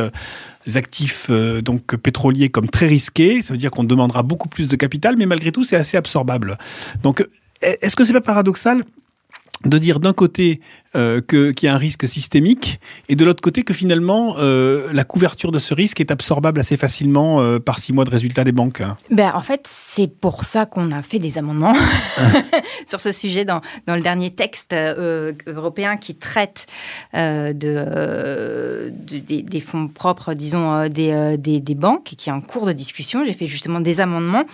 [0.77, 5.17] actifs donc pétroliers comme très risqués, ça veut dire qu'on demandera beaucoup plus de capital,
[5.19, 6.57] mais malgré tout c'est assez absorbable.
[7.03, 7.27] Donc
[7.63, 8.85] est-ce que c'est pas paradoxal
[9.65, 10.61] de dire d'un côté
[10.95, 15.05] euh, qu'il y a un risque systémique et de l'autre côté que finalement euh, la
[15.05, 18.53] couverture de ce risque est absorbable assez facilement euh, par six mois de résultats des
[18.53, 21.75] banques ben, En fait, c'est pour ça qu'on a fait des amendements
[22.87, 26.67] sur ce sujet dans, dans le dernier texte européen qui traite
[27.15, 32.67] de, des, des, fonds propres, disons, des, des, des banques et qui est en cours
[32.67, 33.25] de discussion.
[33.25, 34.45] J'ai fait justement des amendements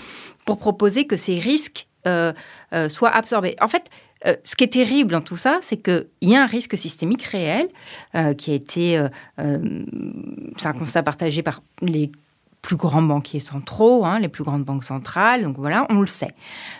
[0.45, 3.57] pour proposer que ces risques soient absorbés.
[3.61, 3.85] En fait,
[4.27, 7.23] euh, ce qui est terrible dans tout ça, c'est qu'il y a un risque systémique
[7.25, 7.69] réel
[8.15, 8.99] euh, qui a été.
[8.99, 9.09] Euh,
[10.57, 12.13] c'est un constat partagé par les
[12.61, 15.43] plus grands banquiers centraux, hein, les plus grandes banques centrales.
[15.43, 16.35] Donc voilà, on le sait.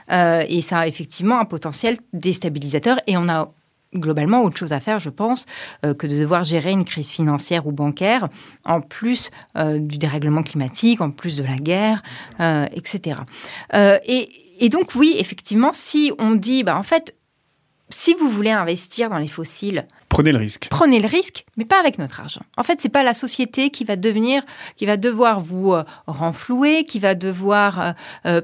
[0.09, 2.99] et ça a effectivement un potentiel déstabilisateur.
[3.09, 3.53] Et on a
[3.95, 5.45] globalement autre chose à faire, je pense,
[5.83, 8.29] que de devoir gérer une crise financière ou bancaire,
[8.65, 12.01] en plus du dérèglement climatique, en plus de la guerre,
[12.39, 13.19] etc.
[13.75, 14.29] Et,
[14.61, 17.17] et, donc oui, effectivement, si on dit, bah, en fait,
[17.93, 20.69] si vous voulez investir dans les fossiles, prenez le risque.
[20.71, 22.43] Prenez le risque, mais pas avec notre argent.
[22.57, 24.43] En fait, c'est pas la société qui va devenir,
[24.77, 25.75] qui va devoir vous
[26.07, 27.95] renflouer, qui va devoir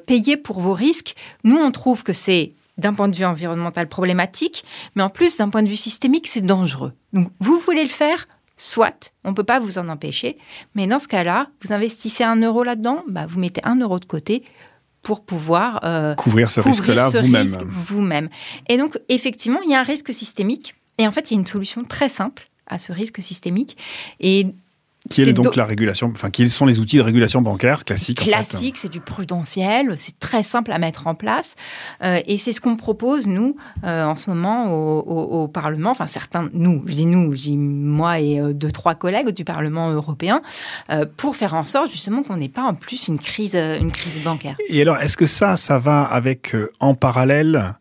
[0.06, 1.14] payer pour vos risques.
[1.44, 5.50] Nous, on trouve que c'est d'un point de vue environnemental problématique, mais en plus d'un
[5.50, 6.92] point de vue systémique, c'est dangereux.
[7.12, 10.38] Donc vous voulez le faire, soit, on ne peut pas vous en empêcher,
[10.74, 14.04] mais dans ce cas-là, vous investissez un euro là-dedans, bah, vous mettez un euro de
[14.04, 14.44] côté
[15.08, 17.56] pour pouvoir euh, couvrir ce risque-là vous-même.
[17.64, 18.28] Vous-même.
[18.68, 21.40] Et donc, effectivement, il y a un risque systémique, et en fait, il y a
[21.40, 23.78] une solution très simple à ce risque systémique.
[24.20, 24.48] Et
[25.08, 28.76] qui est, donc la régulation, enfin, quels sont les outils de régulation bancaire classiques Classique,
[28.76, 31.56] c'est du prudentiel, c'est très simple à mettre en place.
[32.02, 35.90] Euh, et c'est ce qu'on propose, nous, euh, en ce moment, au, Parlement.
[35.90, 39.44] Enfin, certains, nous, je dis nous, je dis moi et euh, deux, trois collègues du
[39.44, 40.42] Parlement européen,
[41.16, 44.56] pour faire en sorte, justement, qu'on n'ait pas en plus une crise, une crise bancaire.
[44.68, 47.74] Et alors, est-ce que ça, ça va avec, en parallèle,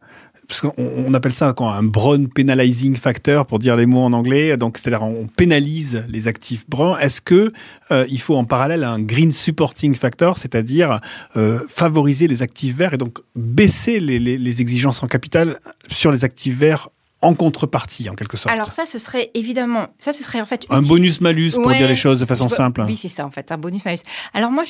[0.48, 4.56] parce qu'on appelle ça un brown penalizing factor pour dire les mots en anglais.
[4.56, 6.98] Donc, c'est-à-dire on pénalise les actifs bruns.
[7.00, 7.52] Est-ce que
[7.92, 11.02] euh, il faut en parallèle un green supporting factor, c'est-à-dire
[11.36, 16.24] euh, favoriser les actifs verts et donc baisser les, les, exigences en capital sur les
[16.24, 16.90] actifs verts
[17.22, 18.54] en contrepartie, en quelque sorte?
[18.54, 21.96] Alors ça, ce serait évidemment, ça, ce serait en fait un bonus-malus pour dire les
[21.96, 22.84] choses de façon simple.
[22.88, 24.00] Oui, c'est ça en fait, un bonus-malus.
[24.34, 24.64] Alors moi,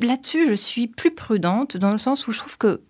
[0.00, 2.80] là-dessus, je suis plus prudente dans le sens où je trouve que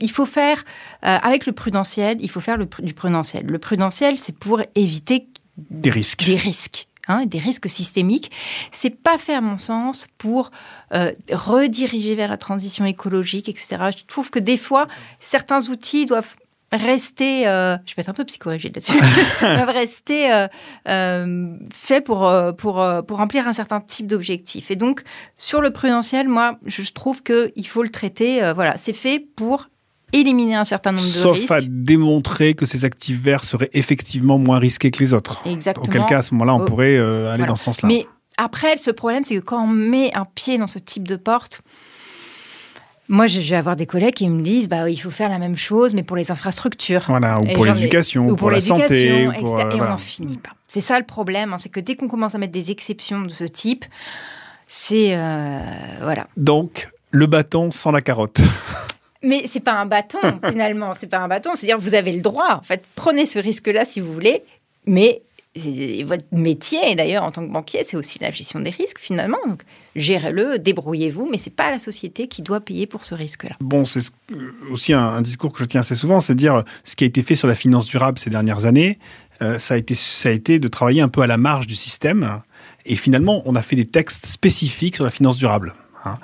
[0.00, 0.64] il faut faire,
[1.04, 3.46] euh, avec le prudentiel, il faut faire le, du prudentiel.
[3.46, 6.24] Le prudentiel, c'est pour éviter des risques.
[6.24, 6.86] Des risques.
[7.08, 8.30] Hein, des risques systémiques,
[8.70, 10.50] c'est pas fait à mon sens pour
[10.94, 13.90] euh, rediriger vers la transition écologique, etc.
[13.98, 14.86] Je trouve que des fois,
[15.18, 16.36] certains outils doivent
[16.70, 19.00] rester, euh, je vais être un peu psychorigide là-dessus,
[19.40, 20.46] doivent rester
[20.86, 24.70] euh, faits pour, pour, pour remplir un certain type d'objectif.
[24.70, 25.02] Et donc,
[25.36, 29.68] sur le prudentiel, moi, je trouve qu'il faut le traiter, voilà, c'est fait pour
[30.12, 31.48] éliminer un certain nombre de risques.
[31.48, 35.42] Sauf à démontrer que ces actifs verts seraient effectivement moins risqués que les autres.
[35.46, 35.84] Exactement.
[35.86, 37.88] Auquel cas, à ce moment-là, on pourrait euh, aller dans ce sens-là.
[37.88, 41.16] Mais après, ce problème, c'est que quand on met un pied dans ce type de
[41.16, 41.62] porte,
[43.08, 45.56] moi, je vais avoir des collègues qui me disent, bah, il faut faire la même
[45.56, 47.02] chose, mais pour les infrastructures.
[47.08, 49.24] Voilà, ou pour l'éducation, ou pour, la santé.
[49.24, 50.50] et on n'en finit pas.
[50.68, 53.30] C'est ça le problème, hein, c'est que dès qu'on commence à mettre des exceptions de
[53.30, 53.84] ce type,
[54.68, 55.58] c'est euh,
[56.00, 56.28] voilà.
[56.36, 58.40] Donc, le bâton sans la carotte.
[59.22, 60.18] Mais c'est pas un bâton
[60.50, 61.50] finalement, c'est pas un bâton.
[61.54, 62.54] C'est-à-dire vous avez le droit.
[62.54, 64.42] En fait, prenez ce risque-là si vous voulez,
[64.86, 65.22] mais
[66.04, 69.38] votre métier, d'ailleurs en tant que banquier, c'est aussi la gestion des risques finalement.
[69.46, 69.62] Donc
[69.96, 73.56] gérez-le, débrouillez-vous, mais c'est pas la société qui doit payer pour ce risque-là.
[73.60, 74.12] Bon, c'est
[74.70, 77.34] aussi un, discours que je tiens assez souvent, c'est dire ce qui a été fait
[77.34, 78.98] sur la finance durable ces dernières années,
[79.42, 81.76] euh, ça a été ça a été de travailler un peu à la marge du
[81.76, 82.40] système.
[82.86, 85.74] Et finalement, on a fait des textes spécifiques sur la finance durable.
[86.04, 86.16] Hein.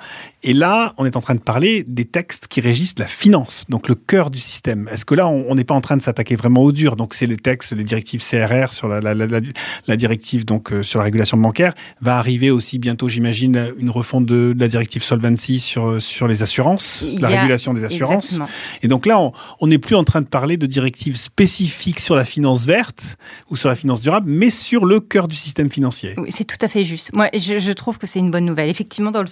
[0.43, 3.87] Et là, on est en train de parler des textes qui régissent la finance, donc
[3.87, 4.87] le cœur du système.
[4.91, 6.95] Est-ce que là, on n'est pas en train de s'attaquer vraiment au dur?
[6.95, 9.39] Donc, c'est les textes, les directives CRR sur la, la, la,
[9.87, 11.73] la directive donc euh, sur la régulation bancaire.
[12.01, 17.03] Va arriver aussi bientôt, j'imagine, une refonte de, la directive Solvency sur sur les assurances,
[17.19, 18.39] la régulation des assurances.
[18.81, 19.19] Et donc là,
[19.59, 23.17] on n'est plus en train de parler de directives spécifiques sur la finance verte
[23.49, 26.13] ou sur la finance durable, mais sur le cœur du système financier.
[26.17, 27.13] Oui, c'est tout à fait juste.
[27.13, 28.69] Moi, je, je trouve que c'est une bonne nouvelle.
[28.69, 29.27] Effectivement, dans le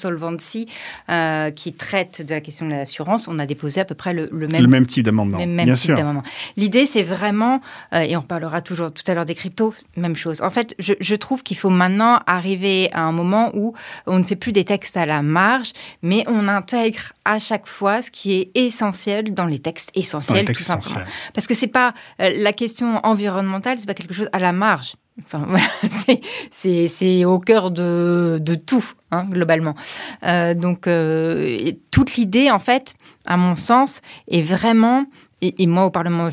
[1.09, 4.29] Euh, qui traite de la question de l'assurance, on a déposé à peu près le,
[4.31, 5.37] même, le même type d'amendement.
[5.37, 5.97] Bien sûr.
[6.57, 7.61] L'idée, c'est vraiment,
[7.93, 10.41] euh, et on parlera toujours tout à l'heure des cryptos, même chose.
[10.41, 13.73] En fait, je, je trouve qu'il faut maintenant arriver à un moment où
[14.07, 15.71] on ne fait plus des textes à la marge,
[16.01, 20.63] mais on intègre à chaque fois ce qui est essentiel dans les textes essentiels, tout
[20.63, 21.05] simplement.
[21.33, 24.95] Parce que c'est pas euh, la question environnementale, c'est pas quelque chose à la marge.
[25.23, 25.67] Enfin, voilà,
[26.51, 29.75] c'est au cœur de, de tout, hein, globalement.
[30.23, 35.05] Euh, donc, euh, toute l'idée, en fait, à mon sens, est vraiment,
[35.41, 36.29] et, et moi au Parlement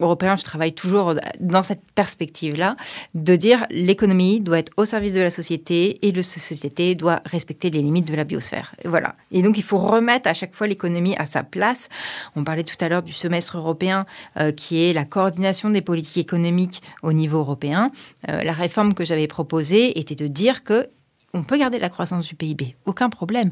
[0.00, 2.76] européen, je travaille toujours dans cette perspective-là,
[3.14, 7.70] de dire l'économie doit être au service de la société et la société doit respecter
[7.70, 8.74] les limites de la biosphère.
[8.84, 9.16] Et voilà.
[9.30, 11.88] Et donc, il faut remettre à chaque fois l'économie à sa place.
[12.34, 14.06] On parlait tout à l'heure du semestre européen,
[14.38, 17.90] euh, qui est la coordination des politiques économiques au niveau européen.
[18.28, 20.88] Euh, la réforme que j'avais proposée était de dire que
[21.34, 23.50] on peut garder la croissance du PIB, aucun problème.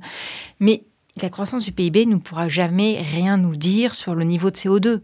[0.58, 0.84] Mais
[1.20, 5.00] la croissance du PIB ne pourra jamais rien nous dire sur le niveau de CO2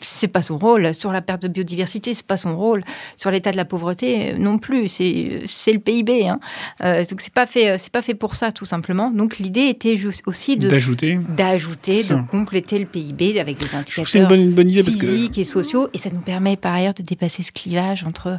[0.00, 0.94] c'est pas son rôle.
[0.94, 2.82] Sur la perte de biodiversité, c'est pas son rôle.
[3.16, 4.88] Sur l'état de la pauvreté, non plus.
[4.88, 6.28] C'est c'est le PIB.
[6.28, 6.40] Hein.
[6.82, 9.10] Euh, donc c'est pas fait c'est pas fait pour ça tout simplement.
[9.10, 14.54] Donc l'idée était aussi de d'ajouter d'ajouter de compléter le PIB avec des indicateurs une
[14.54, 18.04] bonne, idée physiques et sociaux et ça nous permet par ailleurs de dépasser ce clivage
[18.04, 18.38] entre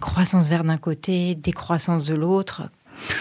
[0.00, 2.62] croissance verte d'un côté, décroissance de l'autre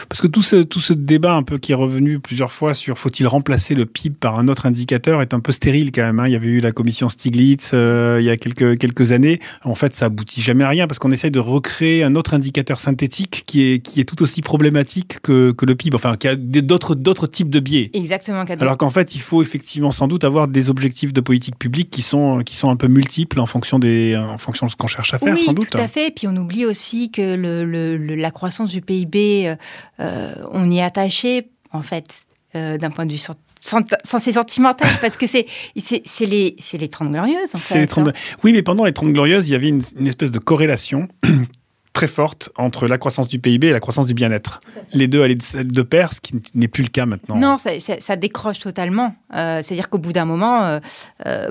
[0.10, 2.98] parce que tout ce, tout ce débat un peu qui est revenu plusieurs fois sur
[2.98, 6.20] faut-il remplacer le PIB par un autre indicateur est un peu stérile quand même.
[6.20, 6.26] Hein.
[6.28, 9.40] Il y avait eu la commission Stiglitz euh, il y a quelques, quelques années.
[9.64, 12.80] En fait, ça aboutit jamais à rien parce qu'on essaye de recréer un autre indicateur
[12.80, 16.36] synthétique qui est, qui est tout aussi problématique que, que le PIB, enfin qui a
[16.36, 17.90] d'autres, d'autres types de biais.
[17.94, 18.44] Exactement.
[18.60, 22.02] Alors qu'en fait, il faut effectivement sans doute avoir des objectifs de politique publique qui
[22.02, 25.14] sont, qui sont un peu multiples en fonction, des, en fonction de ce qu'on cherche
[25.14, 25.70] à faire, oui, sans doute.
[25.70, 26.08] tout à fait.
[26.08, 29.56] Et puis on oublie aussi que le, le, la croissance du PIB euh,
[30.00, 35.26] on y est attaché, en fait, euh, d'un point de vue censé sentimental parce que
[35.26, 38.10] c'est c'est les c'est les 30 glorieuses en fait, les 30...
[38.10, 38.14] Hein.
[38.44, 41.08] Oui, mais pendant les 30 glorieuses, il y avait une, espèce de corrélation
[41.94, 44.62] très forte entre la croissance du PIB et la croissance du bien-être.
[44.94, 47.38] Les deux allaient de pair, ce qui n'est plus le cas maintenant.
[47.38, 49.16] Non, ça, décroche totalement.
[49.34, 50.80] Euh, c'est-à-dire qu'au bout d'un moment,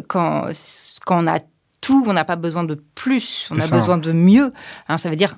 [0.08, 0.50] quand,
[1.04, 1.38] quand on a
[1.80, 4.52] tout, on n'a pas besoin de plus, on a besoin de mieux.
[4.88, 5.36] Hein, ça veut dire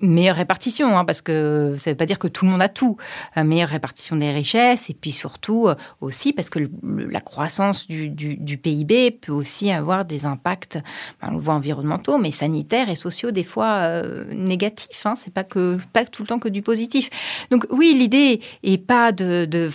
[0.00, 2.68] meilleure répartition, hein, parce que ça ne veut pas dire que tout le monde a
[2.68, 2.96] tout.
[3.36, 8.58] Une meilleure répartition des richesses, et puis surtout euh, aussi parce que la croissance du,
[8.58, 10.78] PIB peut aussi avoir des impacts,
[11.22, 15.06] ben, on voit environnementaux, mais sanitaires et sociaux des fois euh, négatifs.
[15.06, 17.10] Hein, c'est pas pas tout le temps que du positif.
[17.50, 19.68] Donc oui, l'idée est pas de, de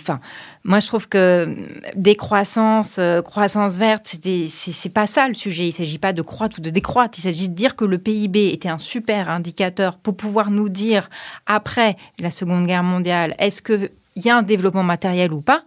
[0.66, 1.56] moi, je trouve que
[1.94, 4.16] décroissance, euh, croissance verte,
[4.50, 5.62] c'est pas ça le sujet.
[5.62, 7.16] Il ne s'agit pas de croître ou de décroître.
[7.20, 11.08] Il s'agit de dire que le PIB était un super indicateur pour pouvoir nous dire,
[11.46, 15.62] après la Seconde Guerre mondiale, est-ce qu'il y a un développement matériel ou pas?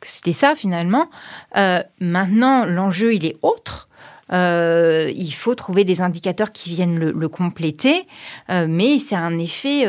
[0.00, 1.10] C'était ça finalement.
[1.56, 3.88] Euh, maintenant, l'enjeu, il est autre.
[4.32, 8.06] Euh, il faut trouver des indicateurs qui viennent le, compléter,
[8.48, 9.86] mais c'est un effet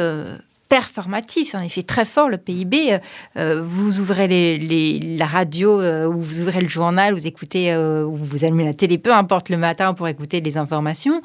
[0.72, 2.30] performatif, c'est un effet très fort.
[2.30, 3.00] Le PIB, euh,
[3.36, 8.16] euh, vous ouvrez les, la radio euh, ou vous ouvrez le journal, vous écoutez ou
[8.16, 11.22] vous allumez la télé, peu importe le matin pour écouter les informations.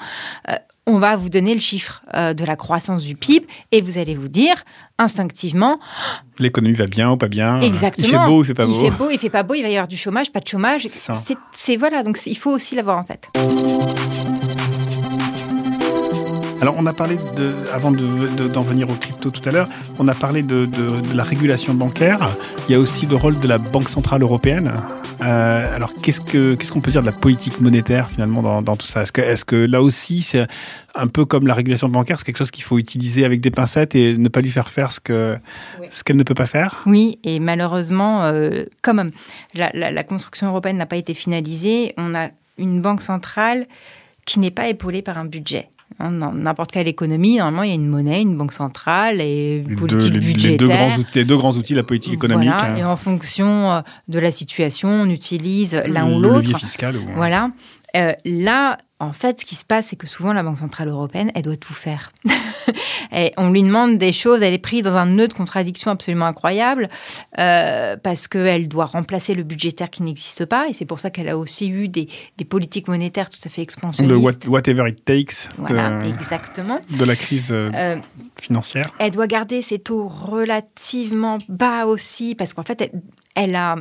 [0.88, 4.28] on va vous donner le chiffre de la croissance du PIB et vous allez vous
[4.28, 4.64] dire
[4.98, 5.78] instinctivement
[6.40, 7.61] l'économie va bien ou pas bien?
[7.61, 8.09] Exactement.
[8.09, 8.72] Il fait beau ou il fait pas beau?
[8.74, 10.48] Il fait beau, il fait pas beau, il va y avoir du chômage, pas de
[10.48, 10.88] chômage.
[11.52, 13.30] C'est voilà, donc il faut aussi l'avoir en tête.
[16.60, 20.14] Alors, on a parlé, de, avant d'en venir au crypto tout à l'heure, on a
[20.14, 20.66] parlé de,
[21.14, 22.28] la régulation bancaire.
[22.68, 24.72] Il y a aussi le rôle de la Banque Centrale Européenne.
[25.22, 29.02] Euh, alors, qu'est-ce qu'on peut dire de la politique monétaire finalement dans, tout ça?
[29.02, 30.46] Est-ce que, est que là aussi, c'est
[30.94, 33.94] un peu comme la régulation bancaire, c'est quelque chose qu'il faut utiliser avec des pincettes
[33.94, 36.82] et ne pas lui faire faire ce qu'elle ne peut pas faire?
[36.86, 39.10] Oui, et malheureusement, euh, comme
[39.54, 43.66] la, la construction européenne n'a pas été finalisée, on a une banque centrale
[44.24, 45.68] qui n'est pas épaulée par un budget.
[45.99, 49.64] Hein, dans n'importe quelle économie, normalement, il y a une monnaie, une banque centrale et
[49.66, 50.51] une politique budgétaire.
[50.51, 52.51] Les deux, grands outils, les deux grands outils, la politique économique.
[52.51, 52.77] Hein.
[52.77, 56.51] Et en fonction euh, de la situation, on utilise l'un ou l'autre.
[56.53, 56.99] Le fiscal.
[57.14, 57.49] Voilà.
[57.96, 61.30] Euh, là, en fait, ce qui se passe, c'est que souvent la Banque Centrale Européenne,
[61.35, 62.12] elle doit tout faire.
[63.12, 66.24] et on lui demande des choses, elle est prise dans un nœud de contradiction absolument
[66.24, 66.88] incroyable,
[67.38, 71.28] euh, parce qu'elle doit remplacer le budgétaire qui n'existe pas, et c'est pour ça qu'elle
[71.28, 72.09] a aussi eu des,
[72.48, 74.46] politiques monétaires tout à fait expansionnistes.
[74.46, 75.50] Le whatever it takes.
[75.59, 76.78] Voilà, exactement.
[76.96, 77.98] De la crise euh,
[78.40, 78.90] financière.
[78.98, 82.90] Elle doit garder ses taux relativement bas aussi, parce qu'en fait,
[83.35, 83.76] elle a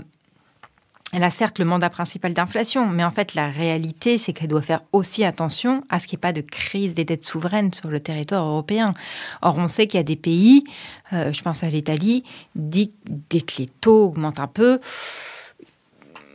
[1.15, 4.62] elle a certes le mandat principal d'inflation, mais en fait, la réalité, c'est qu'elle doit
[4.62, 7.88] faire aussi attention à ce qu'il n'y ait pas de crise des dettes souveraines sur
[7.88, 8.93] le territoire européen.
[9.41, 10.65] Or, on sait qu'il y a des pays,
[11.13, 12.89] euh, je pense à l'Italie, dès
[13.30, 14.82] que les taux augmentent un peu,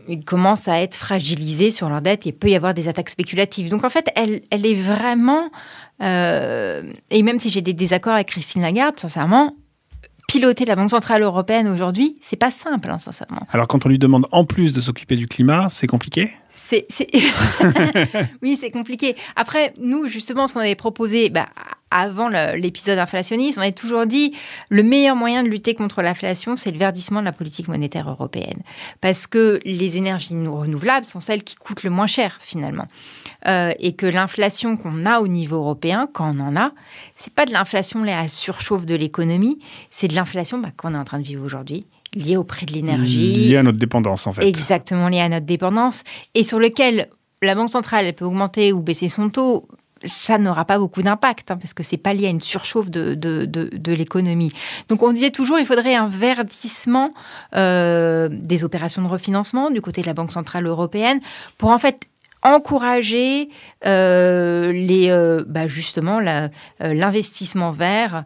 [0.08, 3.10] ils commencent à être fragilisés sur leurs dettes et il peut y avoir des attaques
[3.10, 3.68] spéculatives.
[3.68, 5.50] Donc en fait, elle, elle est vraiment...
[6.02, 9.54] Euh, et même si j'ai des désaccords avec Christine Lagarde, sincèrement,
[10.30, 13.42] piloter la Banque Centrale Européenne aujourd'hui, c'est pas simple, hein, sincèrement.
[13.50, 16.30] Alors, quand on lui demande en plus de s'occuper du climat, c'est compliqué?
[16.48, 16.86] C'est,
[18.42, 19.16] oui, c'est compliqué.
[19.34, 21.48] Après, nous, justement, ce qu'on avait proposé, bah,
[21.90, 24.32] avant l'épisode inflationniste, on avait toujours dit
[24.68, 28.60] le meilleur moyen de lutter contre l'inflation, c'est le verdissement de la politique monétaire européenne.
[29.00, 32.86] Parce que les énergies renouvelables sont celles qui coûtent le moins cher, finalement.
[33.46, 36.72] Euh, et que l'inflation qu'on a au niveau européen, quand on en a,
[37.16, 39.58] c'est pas de l'inflation à la surchauffe de l'économie,
[39.90, 42.72] c'est de l'inflation bah, qu'on est en train de vivre aujourd'hui liée au prix de
[42.72, 43.48] l'énergie.
[43.48, 44.46] Liée à notre dépendance, en fait.
[44.46, 46.02] Exactement, liée à notre dépendance,
[46.34, 47.08] et sur lequel
[47.42, 49.68] la Banque centrale elle peut augmenter ou baisser son taux,
[50.04, 53.14] ça n'aura pas beaucoup d'impact, hein, parce que c'est pas lié à une surchauffe de,
[53.14, 54.52] de, de, l'économie.
[54.88, 57.10] Donc on disait toujours il faudrait un verdissement
[57.56, 61.20] euh, des opérations de refinancement du côté de la Banque Centrale Européenne
[61.58, 62.06] pour en fait
[62.42, 63.50] encourager
[63.84, 66.20] euh, les, euh, bah, justement
[66.80, 68.24] l'investissement vert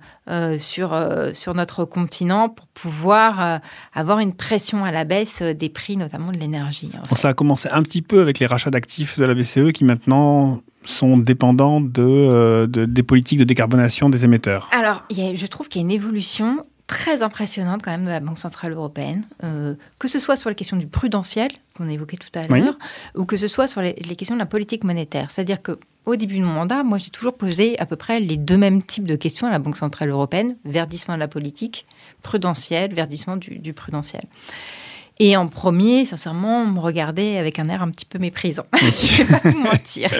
[0.58, 0.96] sur,
[1.32, 3.60] sur notre continent pour pouvoir
[3.92, 6.92] avoir une pression à la baisse des prix, notamment de l'énergie.
[7.16, 10.60] Ça a commencé un petit peu avec les rachats d'actifs de la BCE qui maintenant
[10.84, 14.68] sont dépendants de, des politiques de décarbonation des émetteurs.
[14.72, 18.38] Alors, je trouve qu'il y a une évolution très impressionnante quand même de la Banque
[18.38, 22.28] Centrale Européenne, euh, que ce soit sur la question du prudentiel, qu'on a évoqué tout
[22.38, 22.78] à l'heure,
[23.14, 25.30] ou que ce soit sur les, questions de la politique monétaire.
[25.30, 28.36] C'est-à-dire que au début de mon mandat, moi j'ai toujours posé à peu près les
[28.36, 31.86] deux mêmes types de questions à la Banque Centrale Européenne, verdissement de la politique,
[32.22, 34.22] prudentiel, verdissement du, prudentiel.
[35.18, 38.66] Et en premier, sincèrement, on me regardait avec un air un petit peu méprisant.
[38.74, 40.10] Je ne vais pas vous mentir.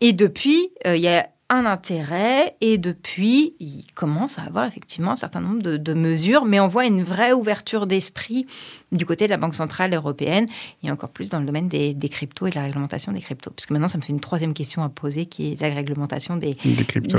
[0.00, 5.12] Et depuis, euh, il y a un intérêt et depuis, il commence à avoir effectivement
[5.12, 8.46] un certain nombre de, mesures, mais on voit une vraie ouverture d'esprit
[8.92, 10.46] du côté de la Banque Centrale Européenne
[10.82, 13.50] et encore plus dans le domaine des, cryptos et de la réglementation des cryptos.
[13.50, 16.54] Puisque maintenant, ça me fait une troisième question à poser qui est la réglementation des,
[16.54, 17.18] cryptos.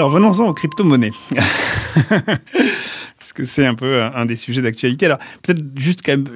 [0.00, 1.12] Alors venons-en aux crypto-monnaies.
[3.18, 5.04] Parce que c'est un peu un des sujets d'actualité.
[5.04, 6.26] Alors peut-être juste quand même,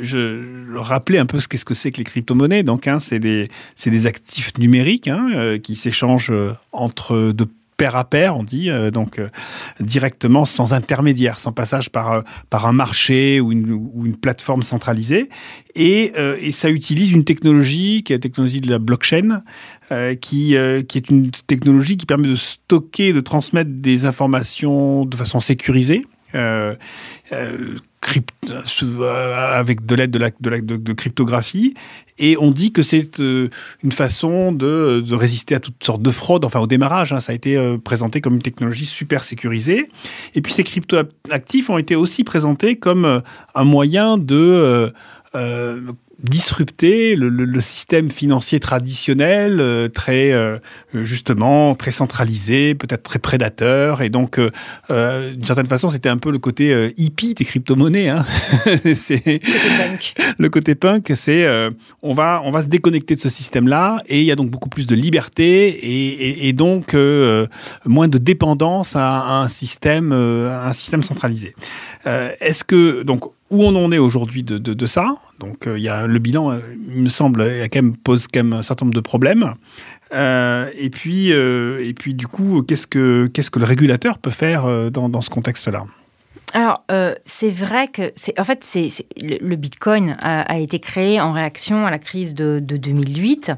[0.76, 2.62] rappeler un peu ce qu'est-ce que c'est que les crypto-monnaies.
[2.62, 3.48] Donc hein, c'est des
[3.86, 8.70] des actifs numériques hein, euh, qui s'échangent euh, entre deux pair à pair, on dit,
[8.70, 9.20] euh, donc
[9.80, 15.28] directement sans intermédiaire, sans passage par, par un marché ou une, plateforme centralisée.
[15.74, 16.12] Et,
[16.52, 19.42] ça utilise une technologie qui est la technologie de la blockchain,
[19.92, 25.04] euh, qui, euh, qui est une technologie qui permet de stocker, de transmettre des informations
[25.04, 26.06] de façon sécurisée.
[26.34, 26.74] Euh,
[27.32, 27.76] euh
[29.52, 31.74] avec de l'aide de, la, de, la, de, cryptographie.
[32.18, 36.44] Et on dit que c'est une façon de, de, résister à toutes sortes de fraudes.
[36.44, 39.88] Enfin, au démarrage, hein, ça a été présenté comme une technologie super sécurisée.
[40.34, 43.22] Et puis, ces cryptoactifs ont été aussi présentés comme
[43.54, 44.92] un moyen de
[46.24, 50.58] disrupter le, système financier traditionnel, euh, très euh,
[50.92, 56.30] justement très centralisé, peut-être très prédateur, et donc euh, d'une certaine façon c'était un peu
[56.30, 58.08] le côté hippie des crypto-monnaies.
[58.08, 58.24] Hein.
[58.94, 59.40] c'est
[60.38, 61.46] le côté punk, c'est
[62.02, 64.70] on va on va se déconnecter de ce système-là, et il y a donc beaucoup
[64.70, 66.94] plus de liberté et, donc
[67.84, 71.54] moins de dépendance à, à un système à un système centralisé.
[72.04, 75.16] Est-ce que donc où on en est aujourd'hui de, ça?
[75.40, 76.60] Donc, euh, il y a le bilan, euh,
[76.94, 79.54] il me semble, quand même, pose quand même un certain nombre de problèmes.
[80.12, 84.90] Euh, et puis, et puis, du coup, qu'est-ce que qu'est-ce que le régulateur peut faire
[84.90, 85.84] dans, ce contexte-là?
[86.52, 86.84] Alors,
[87.24, 91.90] c'est vrai que, c'est, en fait, c'est, le, Bitcoin a, été créé en réaction à
[91.90, 93.52] la crise de, 2008,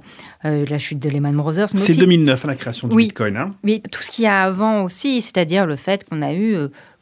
[0.45, 1.69] la chute de Lehman Brothers.
[1.69, 3.37] c'est 2009, hein, la création du Bitcoin.
[3.37, 3.51] Hein.
[3.63, 6.57] Oui, tout ce qu'il y a avant aussi, c'est-à-dire le fait qu'on a eu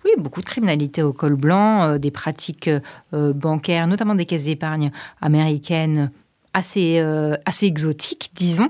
[0.04, 2.68] oui, beaucoup de criminalité au col blanc, euh, des pratiques
[3.12, 4.90] euh, bancaires, notamment des caisses d'épargne
[5.20, 6.10] américaines
[6.52, 8.68] assez, euh, assez exotiques, disons,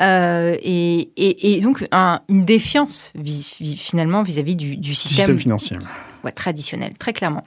[0.00, 1.86] et, donc
[2.28, 3.12] une défiance
[3.76, 5.76] finalement vis-à-vis du, système, financier.
[6.34, 7.42] traditionnel, très clairement.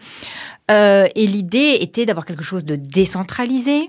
[0.69, 3.87] et l'idée était d'avoir quelque chose de décentralisé,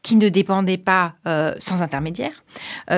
[0.00, 1.16] qui ne dépendait pas
[1.58, 2.44] sans intermédiaire,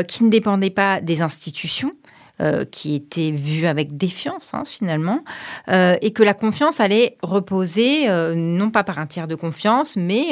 [0.06, 1.90] qui ne dépendait pas des institutions,
[2.40, 5.18] euh, qui était vu avec défiance hein, finalement,
[5.70, 9.96] euh, et que la confiance allait reposer euh, non pas par un tiers de confiance,
[9.96, 10.28] mais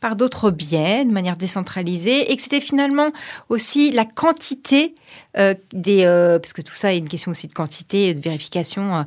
[0.00, 3.10] par d'autres biais, de manière décentralisée, et que c'était finalement
[3.48, 4.94] aussi la quantité
[5.72, 6.04] des,
[6.40, 9.04] parce que tout ça est une question aussi de quantité de vérification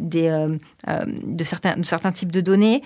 [0.00, 0.58] des,
[1.24, 2.82] de, certains, de certains types de données,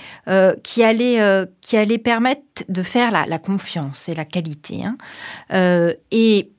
[0.62, 4.82] qui, allait, qui allait permettre de faire la, la confiance et la qualité.
[4.84, 5.94] Hein.
[6.10, 6.50] et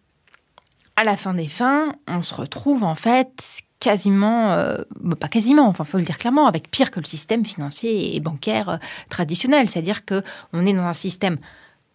[0.95, 5.67] à la fin des fins, on se retrouve en fait quasiment, euh, bah, pas quasiment,
[5.67, 8.77] enfin faut le dire clairement, avec pire que le système financier et bancaire euh,
[9.09, 9.69] traditionnel.
[9.69, 11.37] C'est-à-dire que on est dans un système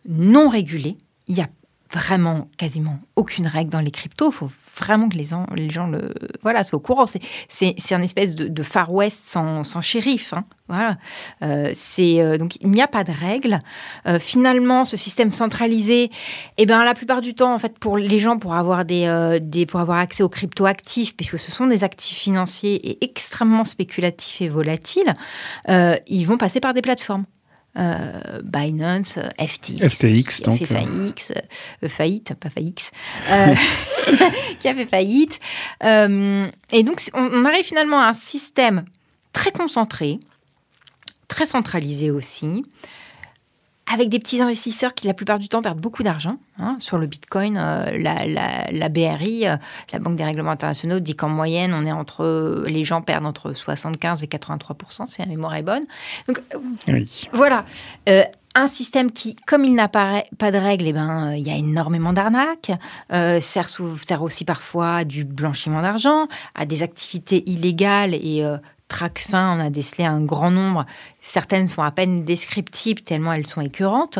[0.08, 0.96] non régulé.
[1.28, 1.48] Il y a
[1.92, 4.30] vraiment quasiment aucune règle dans les cryptos.
[4.30, 7.04] Il faut vraiment que les gens, les gens le, voilà, soient au courant.
[7.48, 10.32] C'est un espèce de, Far West sans, sans shérif.
[10.32, 10.44] Hein.
[10.68, 10.98] Voilà.
[11.42, 13.60] Euh, euh, donc il n'y a pas de règles.
[14.06, 16.10] Euh, finalement, ce système centralisé,
[16.58, 19.66] eh ben la plupart du temps, en fait, pour les gens, pour avoir des, des
[19.66, 24.40] pour avoir accès aux crypto actifs, puisque ce sont des actifs financiers et extrêmement spéculatifs
[24.42, 25.14] et volatiles,
[25.68, 27.24] ils vont passer par des plateformes.
[27.78, 31.34] Euh, Binance, FTX, FTX, qui a fait faillite,
[31.88, 32.90] faillite, pas faillite,
[33.30, 33.54] euh,
[34.58, 35.40] qui a fait faillite.
[35.82, 38.84] et donc, on, arrive finalement à un système
[39.32, 40.18] très concentré,
[41.28, 42.64] très centralisé aussi,
[43.92, 46.36] avec des petits investisseurs qui, la plupart du temps, perdent beaucoup d'argent.
[46.58, 49.56] Hein, sur le Bitcoin, euh, la, BRI, euh,
[49.92, 53.52] la Banque des règlements internationaux, dit qu'en moyenne, on est entre, les gens perdent entre
[53.52, 55.84] 75 et 83 si la mémoire est bonne.
[56.28, 56.40] Donc,
[57.32, 57.64] voilà.
[58.08, 58.22] Euh,
[58.54, 62.12] un système qui, comme il n'a pas, de règles, eh ben, il y a énormément
[62.12, 62.72] d'arnaques,
[63.10, 66.26] sert, sert, aussi parfois à du blanchiment d'argent,
[66.56, 68.44] à des activités illégales et
[68.92, 70.86] fin, on a décelé un grand nombre.
[71.22, 74.18] Certaines sont à peine descriptibles tellement elles sont écœurantes.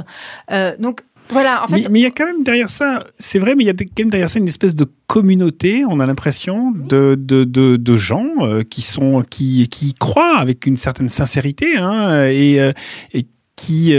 [0.51, 1.89] Euh, donc voilà, en fait...
[1.89, 3.87] mais, il y a quand même derrière ça, c'est vrai, mais il y a quand
[4.01, 8.63] même derrière ça une espèce de communauté, on a l'impression, de, de, de, gens euh,
[8.63, 12.73] qui, sont, qui, qui croient avec une certaine sincérité hein, et, euh,
[13.13, 13.27] et
[13.61, 13.95] qui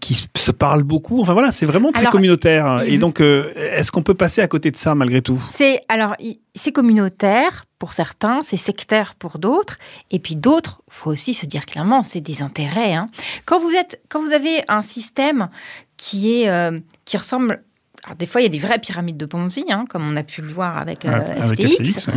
[0.00, 1.20] qui se parlent beaucoup.
[1.20, 2.82] Enfin voilà, c'est vraiment très communautaire.
[2.86, 5.42] Et donc, est-ce qu'on peut passer à côté de ça malgré tout?
[5.52, 6.14] C'est alors
[6.54, 9.76] c'est communautaire pour certains, c'est sectaire pour d'autres,
[10.10, 12.94] et puis d'autres, faut aussi se dire clairement, c'est des intérêts.
[12.94, 13.06] Hein.
[13.44, 15.48] Quand vous êtes, quand vous avez un système
[15.96, 17.62] qui est, euh, qui ressemble,
[18.04, 20.22] alors des fois il y a des vraies pyramides de Ponzi, hein, comme on a
[20.22, 21.20] pu le voir avec, euh,
[21.52, 22.08] FTX.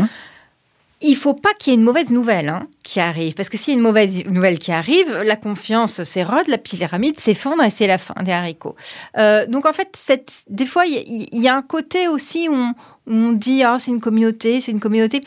[1.02, 3.74] Il faut pas qu'il y ait une mauvaise nouvelle hein, qui arrive, parce que s'il
[3.74, 7.86] y a une mauvaise nouvelle qui arrive, la confiance s'érode, la pyramide s'effondre et c'est
[7.86, 8.76] la fin des haricots.
[9.18, 12.74] Euh, donc en fait, cette, des fois, il y, a un côté aussi où on,
[13.06, 15.22] on dit ah c'est une communauté, c'est une communauté.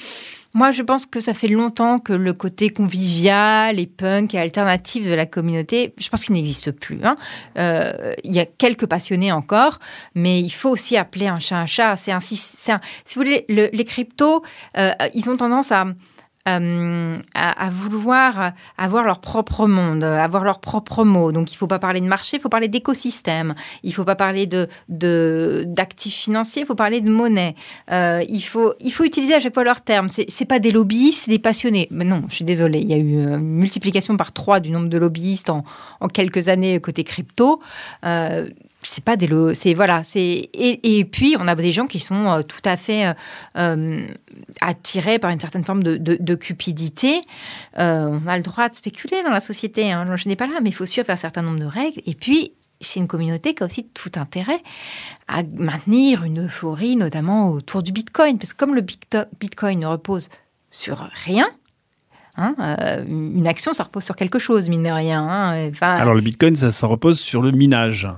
[0.53, 5.07] Moi, je pense que ça fait longtemps que le côté convivial et punk et alternatif
[5.07, 6.99] de la communauté, je pense qu'il n'existe plus.
[7.05, 7.17] Hein.
[7.57, 9.79] Euh, il y a quelques passionnés encore,
[10.17, 11.97] mais il faut aussi appeler un chat un chat.
[11.97, 12.75] C'est un, si
[13.15, 14.43] vous voulez, les cryptos,
[14.77, 15.87] euh, ils ont tendance à
[16.49, 21.33] euh, à, vouloir avoir leur propre monde, avoir leur propre mot.
[21.33, 23.55] Donc il ne faut pas parler de marché, il faut parler d'écosystème.
[23.83, 24.69] Il ne faut pas parler de,
[25.69, 27.55] d'actifs financiers, il faut parler de monnaie.
[27.91, 30.09] Euh, il, faut, il faut utiliser à chaque fois leurs termes.
[30.09, 31.89] Ce n'est pas des lobbyistes, c'est des passionnés.
[31.91, 34.89] Mais non, je suis désolée, il y a eu une multiplication par trois du nombre
[34.89, 35.65] de lobbyistes en,
[36.01, 37.61] en quelques années côté crypto.
[38.07, 38.49] Euh,
[38.83, 42.43] c'est pas des c'est voilà c'est et, puis on a des gens qui sont euh,
[42.43, 43.13] tout à fait euh,
[43.59, 44.07] euh,
[44.61, 47.21] attirés par une certaine forme de, cupidité
[47.77, 50.07] on a le droit de spéculer dans la société hein.
[50.17, 52.53] je n'ai pas là mais il faut suivre un certain nombre de règles et puis
[52.81, 54.63] c'est une communauté qui a aussi tout intérêt
[55.29, 58.83] à maintenir une euphorie notamment autour du bitcoin parce que comme le
[59.39, 60.29] bitcoin ne repose
[60.71, 61.49] sur rien
[62.37, 62.55] Hein,
[63.07, 65.21] une action, ça repose sur quelque chose, mine de rien.
[65.21, 65.71] Hein.
[65.83, 68.09] Alors le Bitcoin, ça, ça repose sur le minage.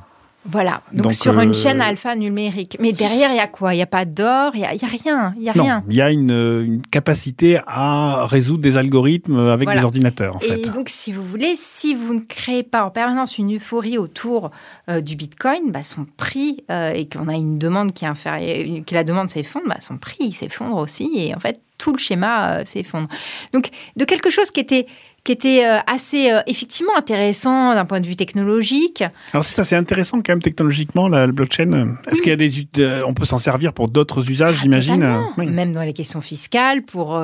[0.44, 2.76] Voilà, donc, sur une euh, chaîne alpha numérique.
[2.80, 3.74] Mais derrière, il y a quoi?
[3.74, 5.34] Il n'y a pas d'or, il n'y a, rien.
[5.36, 5.84] Il y a rien.
[5.88, 10.58] Il y a une, capacité à résoudre des algorithmes avec des ordinateurs, en fait.
[10.58, 14.50] Et donc, si vous voulez, si vous ne créez pas en permanence une euphorie autour
[14.90, 18.82] euh, du Bitcoin, bah, son prix, euh, et qu'on a une demande qui est inférieure,
[18.84, 21.08] que la demande s'effondre, bah, son prix s'effondre aussi.
[21.14, 23.08] Et en fait, tout le schéma s'effondre.
[23.52, 24.86] Donc, de quelque chose qui était
[25.24, 29.04] qui était euh, assez euh, effectivement intéressant d'un point de vue technologique.
[29.32, 31.96] Alors c'est ça, c'est intéressant quand même technologiquement la, blockchain.
[32.10, 35.22] Est-ce qu'il y a des, euh, on peut s'en servir pour d'autres usages, ah, j'imagine?
[35.36, 37.20] Même dans les questions fiscales, pour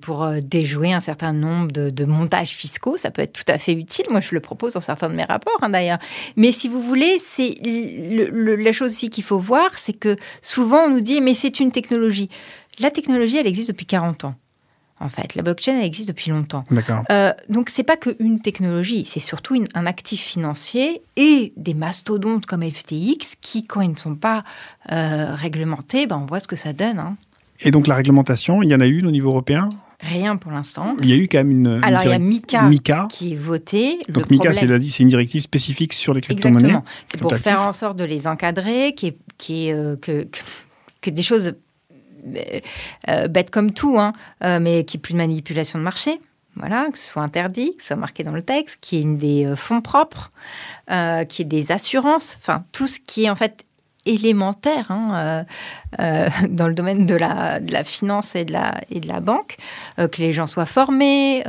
[0.00, 4.06] pour déjouer un certain nombre de, montages fiscaux, ça peut être tout à fait utile.
[4.10, 5.98] Moi, je le propose dans certains de mes rapports, hein, d'ailleurs.
[6.36, 10.90] Mais si vous voulez, c'est la chose aussi qu'il faut voir, c'est que souvent on
[10.90, 12.28] nous dit mais c'est une technologie.
[12.78, 14.34] La technologie, elle existe depuis 40 ans
[15.00, 15.34] en fait.
[15.34, 16.64] La blockchain, elle existe depuis longtemps.
[16.70, 17.02] D'accord.
[17.10, 22.62] Euh, donc, c'est pas qu'une technologie, c'est surtout un actif financier et des mastodontes comme
[22.62, 24.44] FTX qui, quand ils ne sont pas
[24.92, 26.98] euh, réglementés, ben, on voit ce que ça donne.
[26.98, 27.16] Hein.
[27.60, 29.68] Et donc, la réglementation, il y en a eu au niveau européen?
[30.00, 30.94] Rien pour l'instant.
[31.00, 31.80] Il y a eu quand même une.
[31.82, 33.98] Alors, il y a MICA, qui est voté.
[34.10, 36.66] Donc, MICA, c'est une directive spécifique sur les crypto-monnaies.
[36.66, 36.84] Exactement.
[37.06, 40.28] C'est pour faire en sorte de les encadrer, qui est, qui est, euh, que,
[41.00, 41.54] que des choses
[43.08, 44.12] euh, bête comme tout, hein,
[44.44, 46.20] euh, mais qui est plus de manipulation de marché.
[46.56, 49.16] Voilà, que ce soit interdit, que ce soit marqué dans le texte, qu'il y ait
[49.16, 50.30] des euh, fonds propres,
[50.88, 53.64] qu'il y ait des assurances, enfin tout ce qui est en fait
[54.06, 55.44] élémentaire hein,
[55.98, 59.56] dans le domaine de la, finance et de la, banque,
[59.96, 61.42] que les gens soient formés,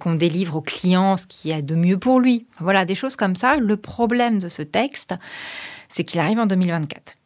[0.00, 2.44] qu'on délivre au client ce qu'il y a de mieux pour lui.
[2.58, 3.56] Voilà, des choses comme ça.
[3.56, 5.14] Le problème de ce texte,
[5.88, 7.19] c'est qu'il arrive en 2024.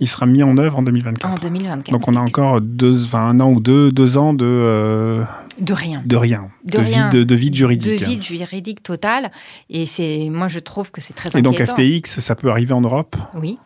[0.00, 1.30] Il sera mis en œuvre en 2024.
[1.30, 1.90] En 2024.
[1.90, 4.46] Donc on a encore deux, un an ou deux, deux ans de...
[4.46, 5.24] Euh,
[5.58, 6.02] de rien.
[6.04, 6.48] De rien.
[6.64, 8.00] De, Vide, de, vide juridique.
[8.00, 9.30] De vide juridique total.
[9.70, 11.52] Et c'est, moi je trouve que c'est très inquiétant.
[11.52, 13.16] Et donc FTX, ça peut arriver en Europe?
[13.34, 13.58] Oui.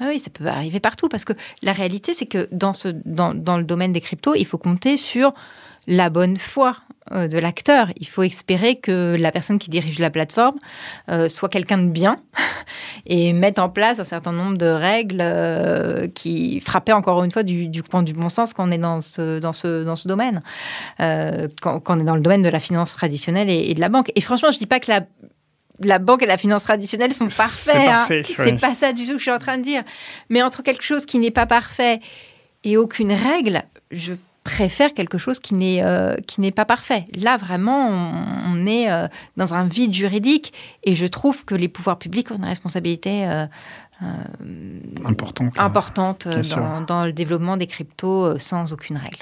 [0.00, 3.32] Ah oui, ça peut arriver partout parce que la réalité, c'est que dans, ce, dans,
[3.32, 5.32] dans le domaine des cryptos, il faut compter sur
[5.86, 6.76] la bonne foi
[7.12, 7.88] euh, de l'acteur.
[8.00, 10.56] Il faut espérer que la personne qui dirige la plateforme
[11.10, 12.18] euh, soit quelqu'un de bien
[13.06, 17.42] et mette en place un certain nombre de règles euh, qui frappaient encore une fois
[17.42, 20.08] du, du point du bon sens quand on est dans ce, dans ce, dans ce
[20.08, 20.42] domaine,
[20.98, 24.10] quand, on est dans le domaine de la finance traditionnelle et, de la banque.
[24.14, 25.02] Et franchement, je dis pas que la,
[25.80, 28.24] la banque et la finance traditionnelle sont parfaits.
[28.24, 28.56] C'est hein.
[28.56, 29.82] pas ça du tout que je suis en train de dire.
[30.30, 32.00] Mais entre quelque chose qui n'est pas parfait
[32.64, 34.14] et aucune règle, je
[34.44, 37.06] préfère quelque chose qui n'est euh, qui n'est pas parfait.
[37.18, 37.90] Là, vraiment,
[38.46, 40.52] on, est euh, dans un vide juridique
[40.84, 43.46] et je trouve que les pouvoirs publics ont une responsabilité euh,
[45.04, 49.18] importante, importante dans, dans, le développement des cryptos sans aucune règle.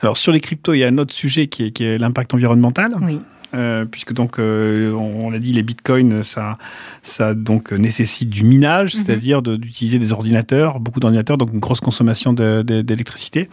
[0.00, 2.34] Alors, sur les cryptos, il y a un autre sujet qui est, qui est l'impact
[2.34, 2.94] environnemental.
[3.00, 3.22] Oui.
[3.54, 6.58] Euh, puisque donc euh, on, l'a dit, les bitcoins, ça,
[7.02, 9.04] ça donc nécessite du minage, mhm.
[9.04, 13.48] c'est-à-dire d'utiliser des ordinateurs, beaucoup d'ordinateurs, donc une grosse consommation d'électricité.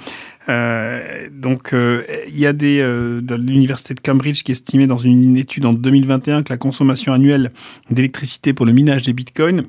[0.48, 5.66] Euh, donc il y a des de l'université de Cambridge qui estimait dans une étude
[5.66, 7.52] en 2021 que la consommation annuelle
[7.90, 9.64] d'électricité pour le minage des bitcoins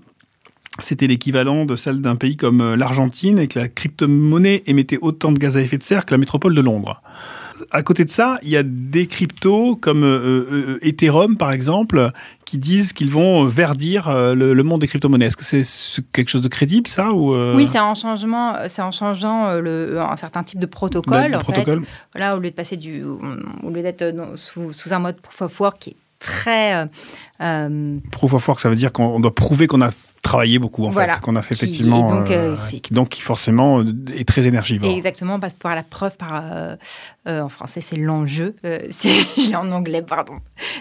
[0.79, 5.39] c'était l'équivalent de celle d'un pays comme l'Argentine et que la crypto-monnaie émettait autant de
[5.39, 7.01] gaz à effet de serre que la métropole de Londres
[7.71, 12.11] à côté de ça, il y a des cryptos comme euh, euh, Ethereum, par exemple,
[12.45, 15.27] qui disent qu'ils vont verdir euh, le, monde des crypto-monnaies.
[15.27, 18.91] Est-ce que c'est quelque chose de crédible, ça ou Oui, c'est en, changement, c'est en
[18.91, 21.35] changeant le, un certain type de protocole.
[21.35, 21.81] En protocole.
[21.81, 21.91] Fait.
[22.15, 25.61] Voilà, au lieu de passer du, au lieu d'être sous, sous, un mode proof of
[25.61, 25.97] work qui est
[26.27, 26.89] très
[27.39, 29.91] Proof of work, ça veut dire qu'on doit prouver qu'on a
[30.27, 32.09] travaillé beaucoup, en fait, qu'on a fait effectivement.
[32.09, 32.57] donc, euh,
[32.91, 34.91] donc, qui forcément euh, est très énergivore.
[34.91, 36.43] exactement, parce que pour la preuve par.
[36.45, 36.77] Euh,
[37.27, 38.55] en français, c'est l'enjeu.
[39.37, 40.39] J'ai en anglais, pardon.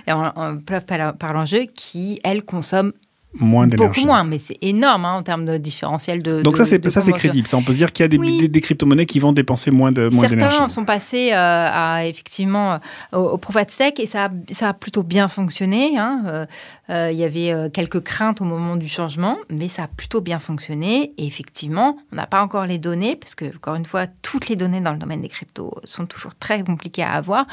[0.08, 2.94] Et en, preuve par l'enjeu qui, elle, consomme
[3.40, 4.02] moins d'énergie.
[4.02, 6.42] Beaucoup moins, mais c'est énorme hein, en termes de différentiel de.
[6.42, 7.48] Donc ça, c'est ça, c'est crédible.
[7.48, 10.10] Ça, on peut dire qu'il y a des, des, crypto-monnaies qui vont dépenser moins de
[10.14, 10.56] moins d'énergie.
[10.56, 12.80] Certains sont passés euh, à effectivement
[13.12, 15.98] au, au proof of stake et ça, a, ça a plutôt bien fonctionné.
[15.98, 16.24] Hein.
[16.26, 16.46] Euh,
[16.90, 20.40] euh, il y avait quelques craintes au moment du changement, mais ça a plutôt bien
[20.40, 21.14] fonctionné.
[21.18, 24.56] Et effectivement, on n'a pas encore les données parce que encore une fois, toutes les
[24.56, 27.46] données dans le domaine des cryptos sont toujours très compliquées à avoir.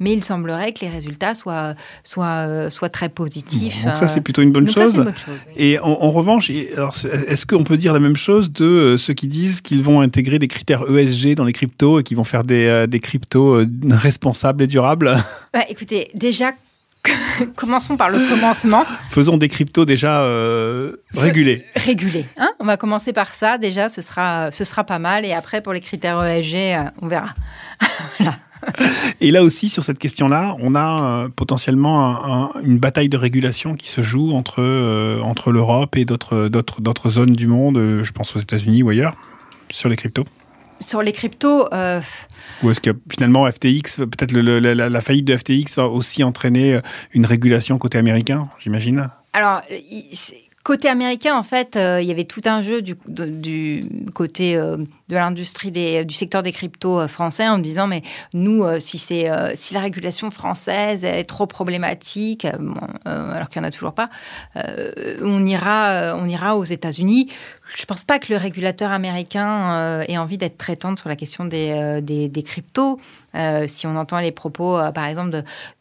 [0.00, 1.74] Mais il semblerait que les résultats soient
[2.04, 3.84] soient soient très positifs.
[3.84, 4.94] donc ça, c'est plutôt une bonne chose.
[4.94, 5.52] Ça, chose.
[5.56, 9.60] Et en, revanche, est-ce qu'on peut dire la même chose de euh, ceux qui disent
[9.60, 12.86] qu'ils vont intégrer des critères ESG dans les cryptos et qu'ils vont faire des, euh,
[12.86, 15.16] des cryptos euh, responsables et durables?
[15.52, 16.52] Bah, Écoutez, déjà,
[17.56, 18.84] commençons par le commencement.
[19.10, 20.22] Faisons des cryptos déjà
[21.14, 21.64] régulés.
[21.74, 22.26] Régulés.
[22.36, 23.58] Hein on va commencer par ça.
[23.58, 25.24] Déjà, ce sera, ce sera pas mal.
[25.24, 27.34] Et après, pour les critères ESG, on verra.
[28.18, 28.36] voilà.
[29.20, 33.88] Et là aussi, sur cette question-là, on a euh, potentiellement une bataille de régulation qui
[33.88, 38.38] se joue entre, euh, entre l'Europe et d'autres, zones du monde, euh, je pense aux
[38.38, 39.14] États-Unis ou ailleurs,
[39.70, 40.24] sur les cryptos.
[40.78, 41.68] Sur les cryptos.
[42.62, 46.80] Ou est-ce que finalement FTX, peut-être la, faillite de FTX va aussi entraîner
[47.12, 49.08] une régulation côté américain, j'imagine?
[49.32, 49.62] Alors,
[50.62, 54.76] Côté américain, en fait, euh, il y avait tout un jeu du, du côté euh,
[55.10, 58.02] de l'industrie du secteur des cryptos euh, français en disant mais
[58.32, 62.46] nous, si c'est si la régulation française est trop problématique,
[63.04, 64.08] alors qu'il n'y en a toujours pas,
[64.54, 67.28] on ira on ira aux États-Unis.
[67.76, 71.44] Je pense pas que le régulateur américain ait envie d'être très tendre sur la question
[71.44, 72.98] des, des, cryptos.
[73.66, 75.30] si on entend les propos, par exemple,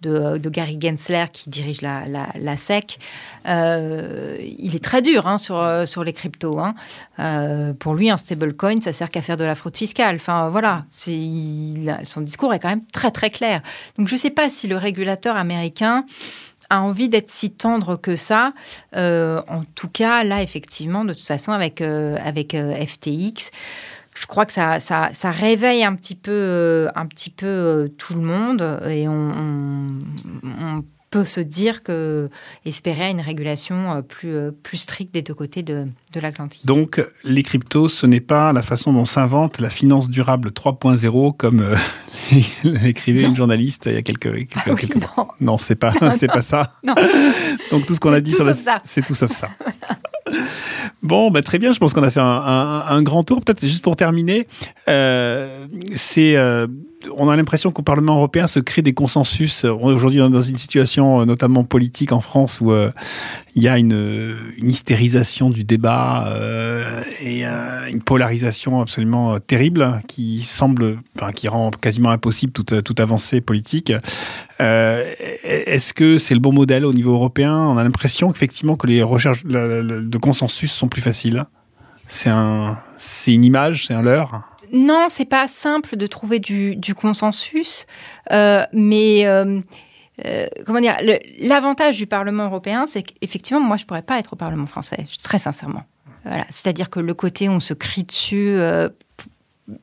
[0.01, 2.99] de, de, Gary Gensler qui dirige la, la, SEC,
[3.45, 6.59] il est très dur hein, sur, euh, sur les cryptos.
[6.59, 6.75] Hein.
[7.19, 10.15] Euh, pour lui, un stablecoin, ça sert qu'à faire de la fraude fiscale.
[10.15, 13.61] Enfin, voilà, son discours est quand même très, très clair.
[13.97, 16.03] Donc, je ne sais pas si le régulateur américain
[16.69, 18.53] a envie d'être si tendre que ça.
[18.95, 23.51] Euh, en tout cas, là, effectivement, de toute façon, avec, avec FTX,
[24.15, 28.81] je crois que ça, ça, réveille un petit peu, un petit peu tout le monde
[28.87, 30.01] et on,
[30.43, 32.29] on peut se dire que
[32.65, 36.65] espérer une régulation euh, plus, euh, plus stricte des deux côtés de, de l'Atlantique.
[36.65, 41.61] Donc les cryptos, ce n'est pas la façon dont s'invente la finance durable 3.0 comme
[41.61, 41.75] euh,
[42.63, 45.35] l'écrivait une journaliste il y a quelques, quelques, ah quelques mois.
[45.39, 46.73] Non, c'est pas c'est pas ça.
[46.83, 46.95] Non.
[47.71, 49.49] Donc tout ce qu'on a dit sur le c'est tout sauf ça.
[51.01, 51.71] Bon, bah, très bien.
[51.71, 53.41] Je pense qu'on a fait un, un, un grand tour.
[53.41, 54.47] Peut-être juste pour terminer,
[54.87, 56.67] euh, c'est euh,
[57.15, 59.63] on a l'impression qu'au Parlement européen se crée des consensus.
[59.63, 62.91] On est aujourd'hui dans une situation, euh, notamment politique en France, où euh,
[63.55, 70.41] il y a une, hystérisation du débat euh, et euh, une polarisation absolument terrible qui
[70.41, 73.93] semble, enfin, qui rend quasiment impossible toute, toute avancée politique.
[74.59, 77.55] Est-ce que c'est le bon modèle au niveau européen?
[77.55, 81.45] On a l'impression qu'effectivement que les recherches de consensus sont plus faciles.
[82.07, 86.95] C'est un, c'est une image, c'est un leurre Non, c'est pas simple de trouver du,
[86.95, 87.85] consensus,
[88.31, 89.61] euh, mais euh,
[90.25, 90.97] euh, comment dire
[91.39, 95.39] L'avantage du Parlement européen, c'est qu'effectivement, moi, je pourrais pas être au Parlement français, très
[95.39, 95.83] sincèrement.
[96.25, 98.57] Voilà, c'est-à-dire que le côté où on se crie dessus.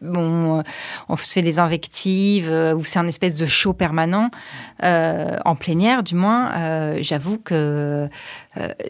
[0.02, 0.64] On
[1.16, 4.30] fait des invectives, où c'est un espèce de show permanent,
[4.82, 7.00] en plénière du moins.
[7.00, 8.08] J'avoue que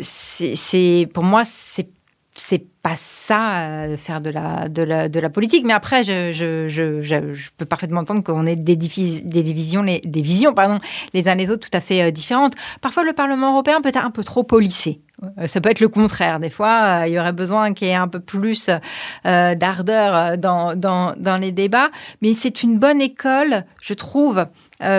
[0.01, 1.89] c'est, pour moi, c'est
[2.37, 5.65] c'est pas ça euh, faire de la, de la, de la politique.
[5.67, 10.21] Mais après, je, je, je, je peux parfaitement entendre qu'on ait des, des divisions, des
[10.21, 10.79] visions, pardon,
[11.13, 12.53] les uns les autres tout à fait euh, différentes.
[12.81, 15.01] Parfois, le Parlement européen peut être un peu trop policé.
[15.39, 16.39] Euh, ça peut être le contraire.
[16.39, 18.71] Des fois, il y aurait besoin qu'il y ait un peu plus
[19.25, 21.91] d'ardeur dans, dans, dans, les débats.
[22.23, 24.47] Mais c'est une bonne école, je trouve,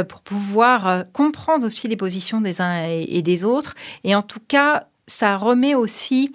[0.09, 3.75] pour pouvoir comprendre aussi les positions des uns et des autres.
[4.03, 6.33] Et en tout cas, ça remet aussi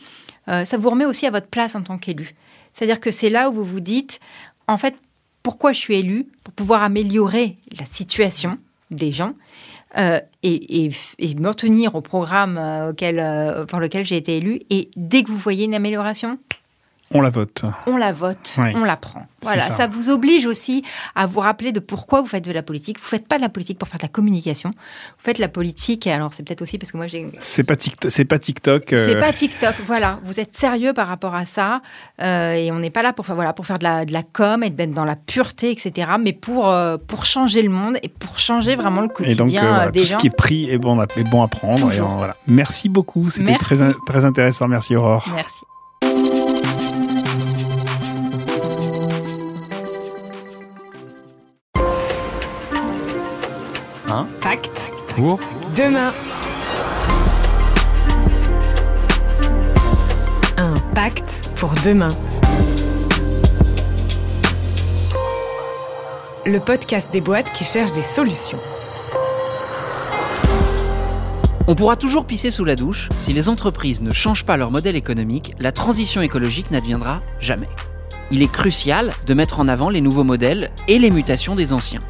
[0.49, 2.35] euh, ça vous remet aussi à votre place en tant qu'élu.
[2.73, 4.21] C'est-à-dire que c'est là où vous vous dites,
[4.67, 4.95] en fait,
[5.43, 8.59] pourquoi je suis élu Pour pouvoir améliorer la situation
[8.91, 9.35] des gens
[9.99, 10.91] euh, et,
[11.21, 14.63] me tenir au programme euh, pour lequel j'ai été élu.
[14.71, 16.39] Et dès que vous voyez une amélioration,
[17.15, 17.63] on la vote.
[17.87, 19.27] On la vote, on la prend.
[19.43, 19.87] Voilà, ça.
[19.87, 20.85] vous oblige aussi
[21.15, 22.99] à vous rappeler de pourquoi vous faites de la politique.
[22.99, 24.71] Vous faites pas de la politique pour faire de la communication.
[24.71, 27.29] Vous faites la politique, et alors c'est peut-être aussi parce que moi j'ai...
[27.41, 27.75] C'est pas,
[28.09, 28.93] c'est pas TikTok.
[28.93, 29.09] Euh.
[29.09, 30.21] C'est pas TikTok, voilà.
[30.25, 31.83] Vous êtes sérieux par rapport à ça.
[32.21, 34.23] Euh, et on n'est pas là pour faire, voilà, pour faire de la, de la
[34.23, 36.13] com et d'être dans la pureté, etc.
[36.21, 40.05] Mais pour, euh, pour changer le monde et pour changer vraiment le quotidien des gens.
[40.05, 41.93] Tout ce qui est pris est bon, est bon à prendre.
[41.93, 42.37] Et voilà.
[42.47, 44.69] Merci beaucoup, c'était très, très intéressant.
[44.69, 45.29] Merci Aurore.
[45.35, 45.65] Merci.
[55.15, 55.39] Pour
[55.77, 56.13] demain.
[60.57, 62.15] Un pacte pour demain.
[66.47, 68.59] Le podcast des boîtes qui cherchent des solutions.
[71.67, 74.97] On pourra toujours pisser sous la douche, si les entreprises ne changent pas leur modèle
[74.97, 77.69] économique, la transition écologique n'adviendra jamais.
[78.31, 82.03] Il est crucial de mettre en avant les nouveaux modèles et les mutations des anciens.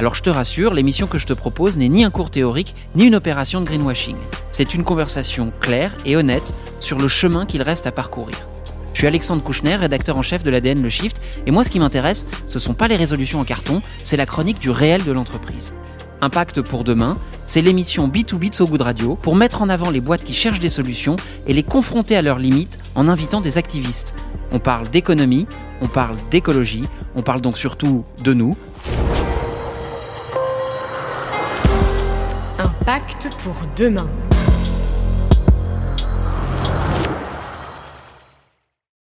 [0.00, 3.04] Alors je te rassure, l'émission que je te propose n'est ni un cours théorique, ni
[3.04, 4.16] une opération de greenwashing.
[4.50, 8.36] C'est une conversation claire et honnête sur le chemin qu'il reste à parcourir.
[8.92, 11.78] Je suis Alexandre Kouchner, rédacteur en chef de l'ADN Le Shift, et moi ce qui
[11.78, 15.74] m'intéresse, ce sont pas les résolutions en carton, c'est la chronique du réel de l'entreprise.
[16.20, 20.24] Impact pour demain, c'est l'émission B2B de So Radio pour mettre en avant les boîtes
[20.24, 21.16] qui cherchent des solutions
[21.46, 24.14] et les confronter à leurs limites en invitant des activistes.
[24.50, 25.46] On parle d'économie,
[25.80, 26.84] on parle d'écologie,
[27.14, 28.56] on parle donc surtout de nous,
[32.84, 34.06] Pacte pour demain.